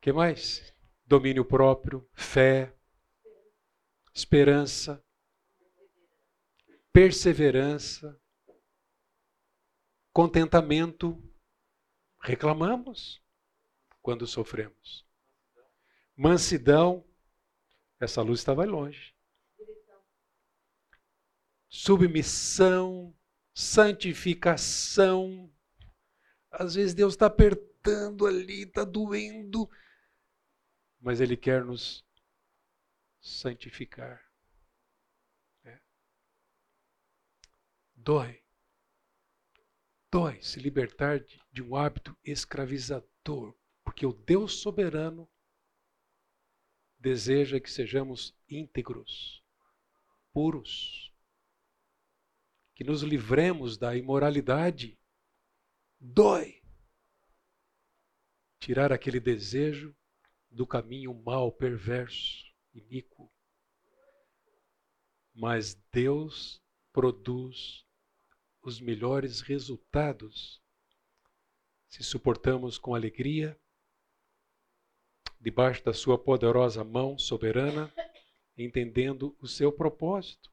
[0.02, 0.74] Que mais?
[1.06, 2.74] Domínio próprio, fé,
[4.12, 5.02] esperança,
[6.92, 8.20] perseverança,
[10.12, 11.22] contentamento.
[12.20, 13.22] Reclamamos
[14.00, 15.06] quando sofremos.
[16.16, 17.06] Mansidão,
[18.00, 19.14] essa luz estava longe.
[21.68, 23.16] Submissão,
[23.54, 25.48] santificação.
[26.50, 29.70] Às vezes Deus está apertando ali, está doendo,
[31.02, 32.06] mas Ele quer nos
[33.20, 34.24] santificar.
[35.64, 35.80] É.
[37.96, 38.40] Dói.
[40.10, 45.28] Dói se libertar de, de um hábito escravizador, porque o Deus soberano
[46.98, 49.44] deseja que sejamos íntegros,
[50.32, 51.12] puros,
[52.76, 54.96] que nos livremos da imoralidade.
[55.98, 56.62] Dói
[58.60, 59.96] tirar aquele desejo
[60.52, 63.32] do caminho mal, perverso iníquo.
[65.34, 66.62] Mas Deus
[66.92, 67.86] produz
[68.62, 70.62] os melhores resultados
[71.92, 73.54] se suportamos com alegria,
[75.38, 77.92] debaixo da Sua poderosa mão soberana,
[78.56, 80.50] entendendo o seu propósito.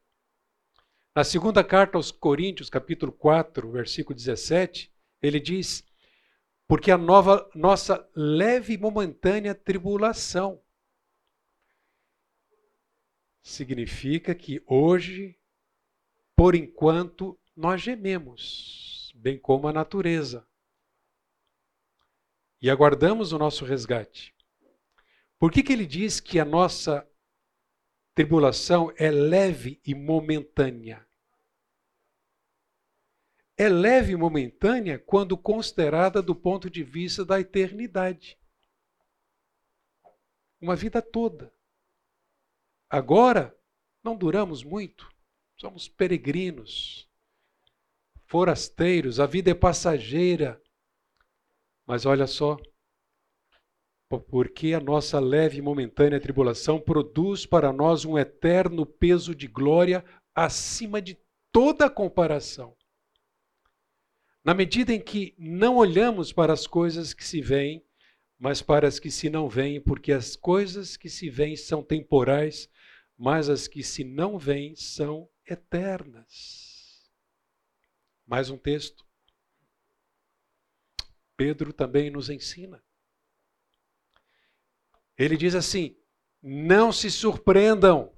[1.15, 5.85] Na segunda carta aos Coríntios, capítulo 4, versículo 17, ele diz:
[6.69, 10.63] Porque a nova, nossa leve e momentânea tribulação
[13.41, 15.35] significa que hoje,
[16.35, 20.47] por enquanto, nós gememos, bem como a natureza,
[22.61, 24.35] e aguardamos o nosso resgate.
[25.39, 27.09] Por que, que ele diz que a nossa
[28.13, 31.09] tribulação é leve e momentânea?
[33.61, 38.40] É leve e momentânea quando considerada do ponto de vista da eternidade.
[40.61, 41.53] Uma vida toda.
[42.90, 43.53] Agora,
[44.02, 45.14] não duramos muito,
[45.57, 47.06] somos peregrinos,
[48.27, 50.64] forasteiros, a vida é passageira.
[51.86, 52.57] Mas olha só,
[54.30, 60.06] porque a nossa leve e momentânea tribulação produz para nós um eterno peso de glória
[60.34, 61.19] acima de
[61.52, 62.78] toda comparação.
[64.49, 67.85] Na medida em que não olhamos para as coisas que se veem,
[68.35, 72.67] mas para as que se não veem, porque as coisas que se veem são temporais,
[73.15, 77.11] mas as que se não vêm são eternas.
[78.26, 79.05] Mais um texto.
[81.38, 82.84] Pedro também nos ensina.
[85.15, 85.95] Ele diz assim:
[86.41, 88.11] não se surpreendam.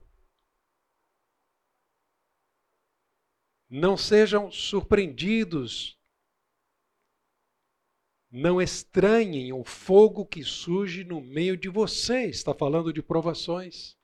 [3.70, 6.00] Não sejam surpreendidos.
[8.32, 12.38] Não estranhem o fogo que surge no meio de vocês.
[12.38, 13.98] Está falando de provações.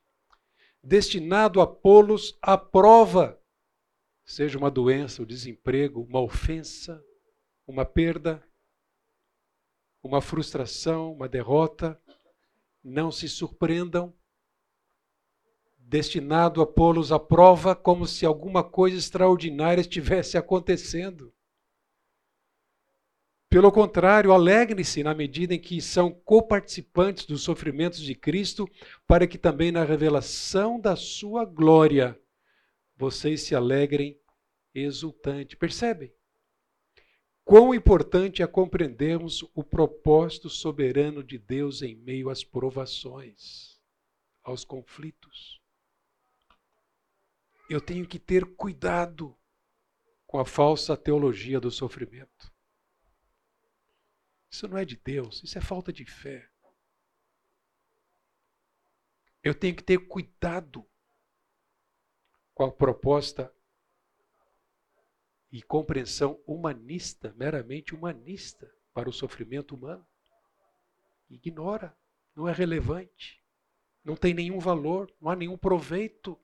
[0.83, 3.39] Destinado a pô-los à prova.
[4.25, 7.01] Seja uma doença, o um desemprego, uma ofensa,
[7.65, 8.43] uma perda,
[10.03, 11.97] uma frustração, uma derrota.
[12.83, 14.13] Não se surpreendam
[15.87, 21.33] destinado a pô-los à prova como se alguma coisa extraordinária estivesse acontecendo.
[23.49, 28.69] Pelo contrário, alegrem-se na medida em que são coparticipantes dos sofrimentos de Cristo,
[29.07, 32.19] para que também na revelação da sua glória
[32.95, 34.19] vocês se alegrem
[34.73, 35.55] exultante.
[35.55, 36.13] Percebem?
[37.45, 43.79] Quão importante é compreendermos o propósito soberano de Deus em meio às provações,
[44.43, 45.57] aos conflitos
[47.69, 49.35] eu tenho que ter cuidado
[50.25, 52.51] com a falsa teologia do sofrimento.
[54.49, 56.49] Isso não é de Deus, isso é falta de fé.
[59.43, 60.85] Eu tenho que ter cuidado
[62.53, 63.53] com a proposta
[65.51, 70.05] e compreensão humanista, meramente humanista, para o sofrimento humano.
[71.29, 71.95] Ignora,
[72.35, 73.43] não é relevante,
[74.03, 76.39] não tem nenhum valor, não há nenhum proveito.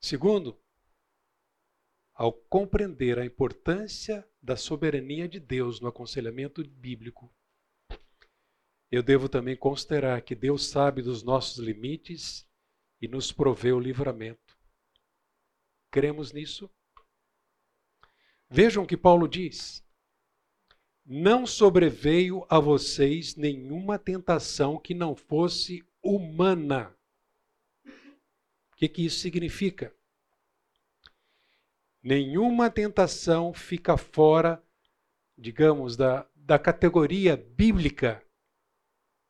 [0.00, 0.58] Segundo,
[2.18, 7.32] ao compreender a importância da soberania de Deus no aconselhamento bíblico,
[8.90, 12.44] eu devo também considerar que Deus sabe dos nossos limites
[13.00, 14.58] e nos provê o livramento.
[15.92, 16.68] Cremos nisso?
[18.50, 19.86] Vejam o que Paulo diz.
[21.06, 26.98] Não sobreveio a vocês nenhuma tentação que não fosse humana
[28.78, 29.92] que, que isso significa?
[32.02, 34.62] Nenhuma tentação fica fora,
[35.36, 38.24] digamos, da, da categoria bíblica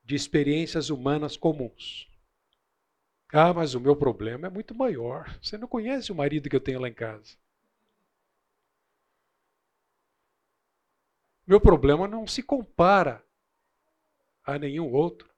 [0.05, 2.09] de experiências humanas comuns.
[3.33, 5.39] Ah, mas o meu problema é muito maior.
[5.43, 7.37] Você não conhece o marido que eu tenho lá em casa.
[11.47, 13.25] Meu problema não se compara
[14.45, 15.29] a nenhum outro.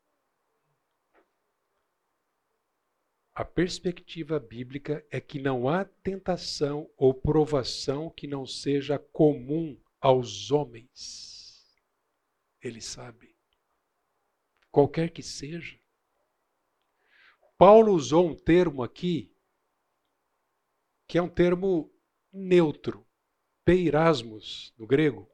[3.41, 10.51] A perspectiva bíblica é que não há tentação ou provação que não seja comum aos
[10.51, 11.67] homens.
[12.61, 13.35] Ele sabe.
[14.71, 15.81] Qualquer que seja.
[17.57, 19.35] Paulo usou um termo aqui
[21.09, 21.91] que é um termo
[22.31, 23.09] neutro,
[23.65, 25.27] peirasmos no grego.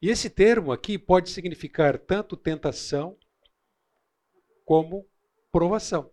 [0.00, 3.18] E esse termo aqui pode significar tanto tentação
[4.64, 5.10] como
[5.52, 6.10] provação.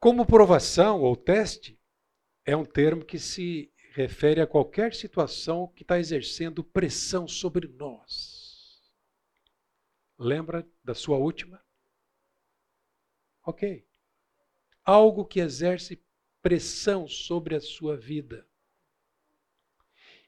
[0.00, 1.78] Como provação ou teste,
[2.44, 8.82] é um termo que se refere a qualquer situação que está exercendo pressão sobre nós.
[10.18, 11.62] Lembra da sua última?
[13.44, 13.86] Ok.
[14.84, 16.02] Algo que exerce
[16.40, 18.48] pressão sobre a sua vida.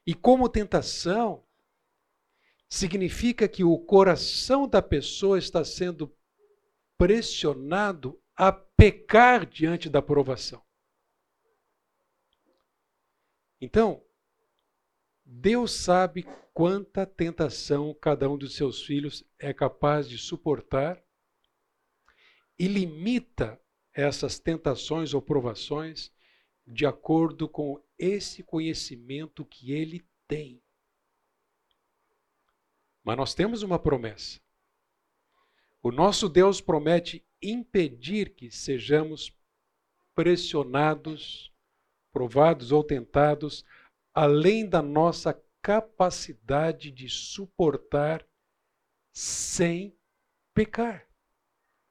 [0.05, 1.43] E como tentação,
[2.69, 6.15] significa que o coração da pessoa está sendo
[6.97, 10.63] pressionado a pecar diante da provação.
[13.59, 14.03] Então,
[15.23, 16.23] Deus sabe
[16.53, 21.03] quanta tentação cada um dos seus filhos é capaz de suportar
[22.59, 23.59] e limita
[23.93, 26.11] essas tentações ou provações
[26.67, 30.61] de acordo com esse conhecimento que ele tem.
[33.03, 34.44] Mas nós temos uma promessa.
[35.85, 39.31] O nosso Deus promete impedir que sejamos
[40.15, 41.53] pressionados,
[42.11, 43.63] provados ou tentados
[44.11, 48.27] além da nossa capacidade de suportar
[49.13, 49.95] sem
[50.55, 51.07] pecar.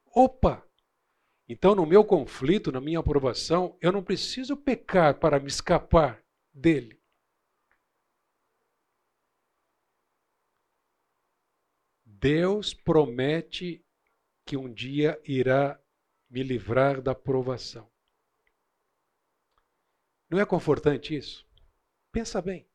[0.07, 0.69] Opa!
[1.49, 6.21] Então, no meu conflito, na minha aprovação, eu não preciso pecar para me escapar
[6.53, 7.01] dele.
[12.05, 13.84] Deus promete
[14.45, 15.81] que um dia irá
[16.29, 17.91] me livrar da provação.
[20.29, 21.47] Não é confortante isso?
[22.11, 22.69] Pensa bem.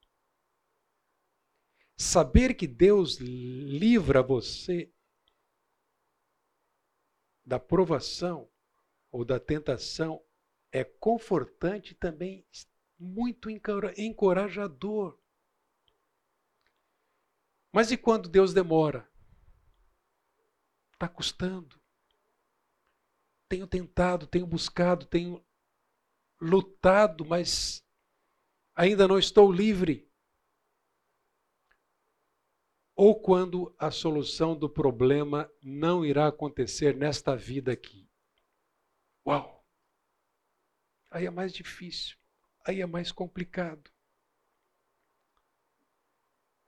[1.97, 4.91] Saber que Deus livra você
[7.45, 8.49] da provação
[9.11, 10.23] ou da tentação
[10.71, 12.45] é confortante também
[12.97, 15.19] muito encorajador.
[17.71, 19.08] Mas e quando Deus demora?
[20.99, 21.81] Está custando.
[23.47, 25.41] Tenho tentado, tenho buscado, tenho
[26.41, 27.81] lutado, mas
[28.75, 30.11] ainda não estou livre.
[32.97, 38.11] Ou quando a solução do problema não irá acontecer nesta vida aqui.
[39.25, 39.65] Uau!
[41.09, 42.17] Aí é mais difícil,
[42.67, 43.89] aí é mais complicado.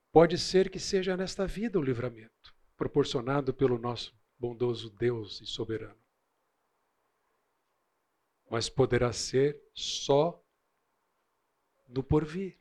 [0.10, 6.02] Pode ser que seja nesta vida o livramento, proporcionado pelo nosso bondoso Deus e soberano.
[8.50, 10.44] Mas poderá ser só
[11.88, 12.60] no porvir.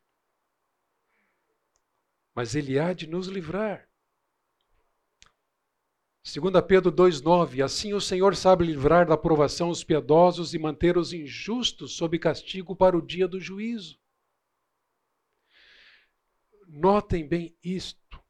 [2.35, 3.89] Mas Ele há de nos livrar.
[6.23, 11.15] 2 Pedro 2,9: Assim o Senhor sabe livrar da provação os piedosos e manter os
[11.15, 13.99] injustos sob castigo para o dia do juízo.
[16.69, 18.23] Notem bem isto.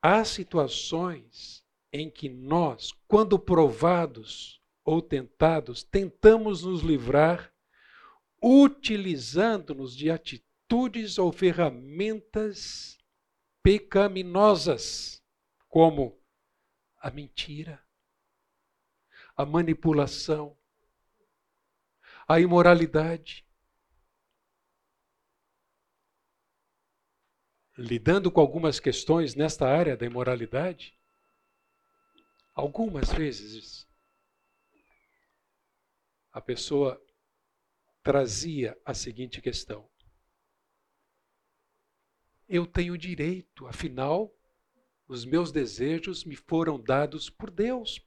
[0.00, 1.63] Há situações
[1.96, 7.54] em que nós, quando provados ou tentados, tentamos nos livrar
[8.42, 12.98] utilizando-nos de atitudes ou ferramentas
[13.62, 15.24] pecaminosas,
[15.68, 16.20] como
[16.98, 17.80] a mentira,
[19.36, 20.58] a manipulação,
[22.26, 23.46] a imoralidade,
[27.78, 30.98] lidando com algumas questões nesta área da imoralidade,
[32.54, 33.86] algumas vezes
[36.32, 37.00] a pessoa
[38.02, 39.90] trazia a seguinte questão:
[42.48, 44.32] Eu tenho direito, afinal,
[45.06, 48.00] os meus desejos me foram dados por Deus.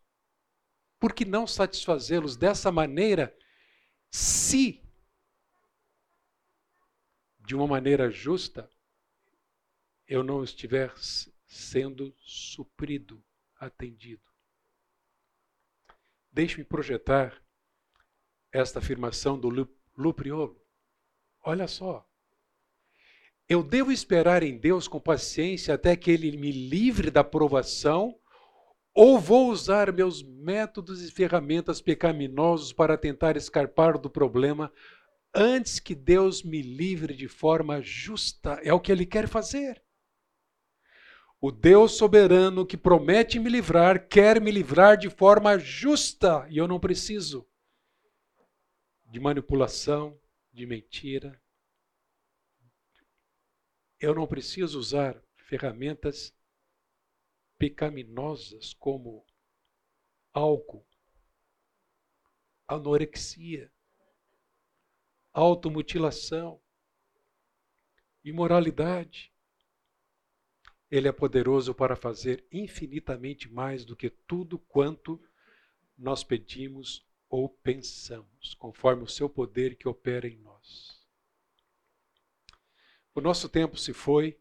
[1.00, 3.38] Por que não satisfazê-los dessa maneira,
[4.10, 4.84] se,
[7.40, 8.68] de uma maneira justa,
[10.08, 10.92] eu não estiver
[11.46, 13.24] sendo suprido,
[13.60, 14.27] atendido.
[16.38, 17.34] Deixe-me projetar
[18.54, 19.50] esta afirmação do
[19.98, 20.62] Lupriolo.
[21.44, 22.08] Olha só.
[23.50, 28.20] Eu devo esperar em Deus com paciência até que Ele me livre da provação,
[28.94, 34.72] ou vou usar meus métodos e ferramentas pecaminosos para tentar escapar do problema
[35.34, 38.60] antes que Deus me livre de forma justa?
[38.64, 39.82] É o que Ele quer fazer.
[41.40, 46.68] O Deus soberano que promete me livrar, quer me livrar de forma justa, e eu
[46.68, 47.48] não preciso
[49.06, 50.20] de manipulação,
[50.52, 51.40] de mentira.
[54.00, 56.36] Eu não preciso usar ferramentas
[57.58, 59.26] pecaminosas como
[60.34, 60.86] álcool,
[62.68, 63.72] anorexia,
[65.34, 66.62] automutilação,
[68.24, 69.32] imoralidade.
[70.90, 75.22] Ele é poderoso para fazer infinitamente mais do que tudo quanto
[75.98, 81.06] nós pedimos ou pensamos, conforme o seu poder que opera em nós.
[83.14, 84.40] O nosso tempo se foi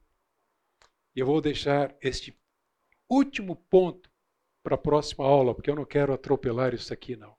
[1.15, 2.39] e eu vou deixar este
[3.09, 4.11] último ponto
[4.63, 7.35] para a próxima aula, porque eu não quero atropelar isso aqui não.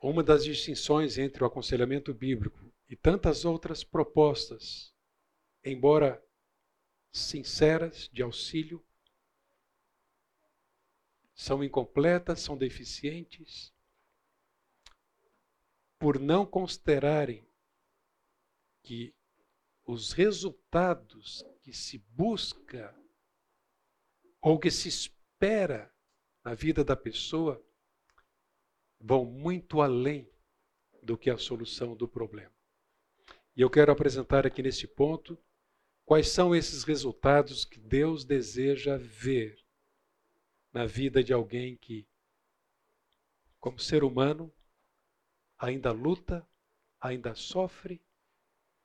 [0.00, 4.94] Uma das distinções entre o aconselhamento bíblico e tantas outras propostas
[5.64, 6.22] embora
[7.12, 8.84] sinceras, de auxílio,
[11.34, 13.72] são incompletas, são deficientes,
[15.98, 17.46] por não considerarem
[18.82, 19.14] que
[19.84, 22.94] os resultados que se busca
[24.40, 25.92] ou que se espera
[26.44, 27.64] na vida da pessoa
[29.00, 30.30] vão muito além
[31.02, 32.52] do que a solução do problema.
[33.56, 35.38] E eu quero apresentar aqui nesse ponto
[36.08, 39.62] Quais são esses resultados que Deus deseja ver
[40.72, 42.08] na vida de alguém que,
[43.60, 44.50] como ser humano,
[45.58, 46.48] ainda luta,
[46.98, 48.02] ainda sofre,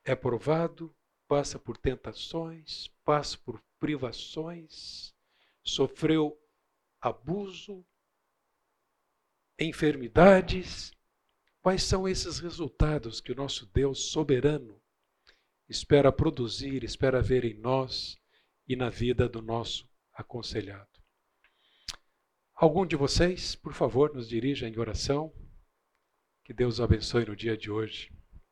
[0.04, 0.94] é provado,
[1.26, 5.16] passa por tentações, passa por privações,
[5.64, 6.38] sofreu
[7.00, 7.86] abuso,
[9.58, 10.92] enfermidades.
[11.62, 14.83] Quais são esses resultados que o nosso Deus soberano
[15.74, 18.16] espera produzir, espera ver em nós
[18.68, 20.88] e na vida do nosso aconselhado.
[22.54, 25.34] Algum de vocês, por favor, nos dirija em oração.
[26.46, 28.12] Que Deus abençoe no dia de hoje.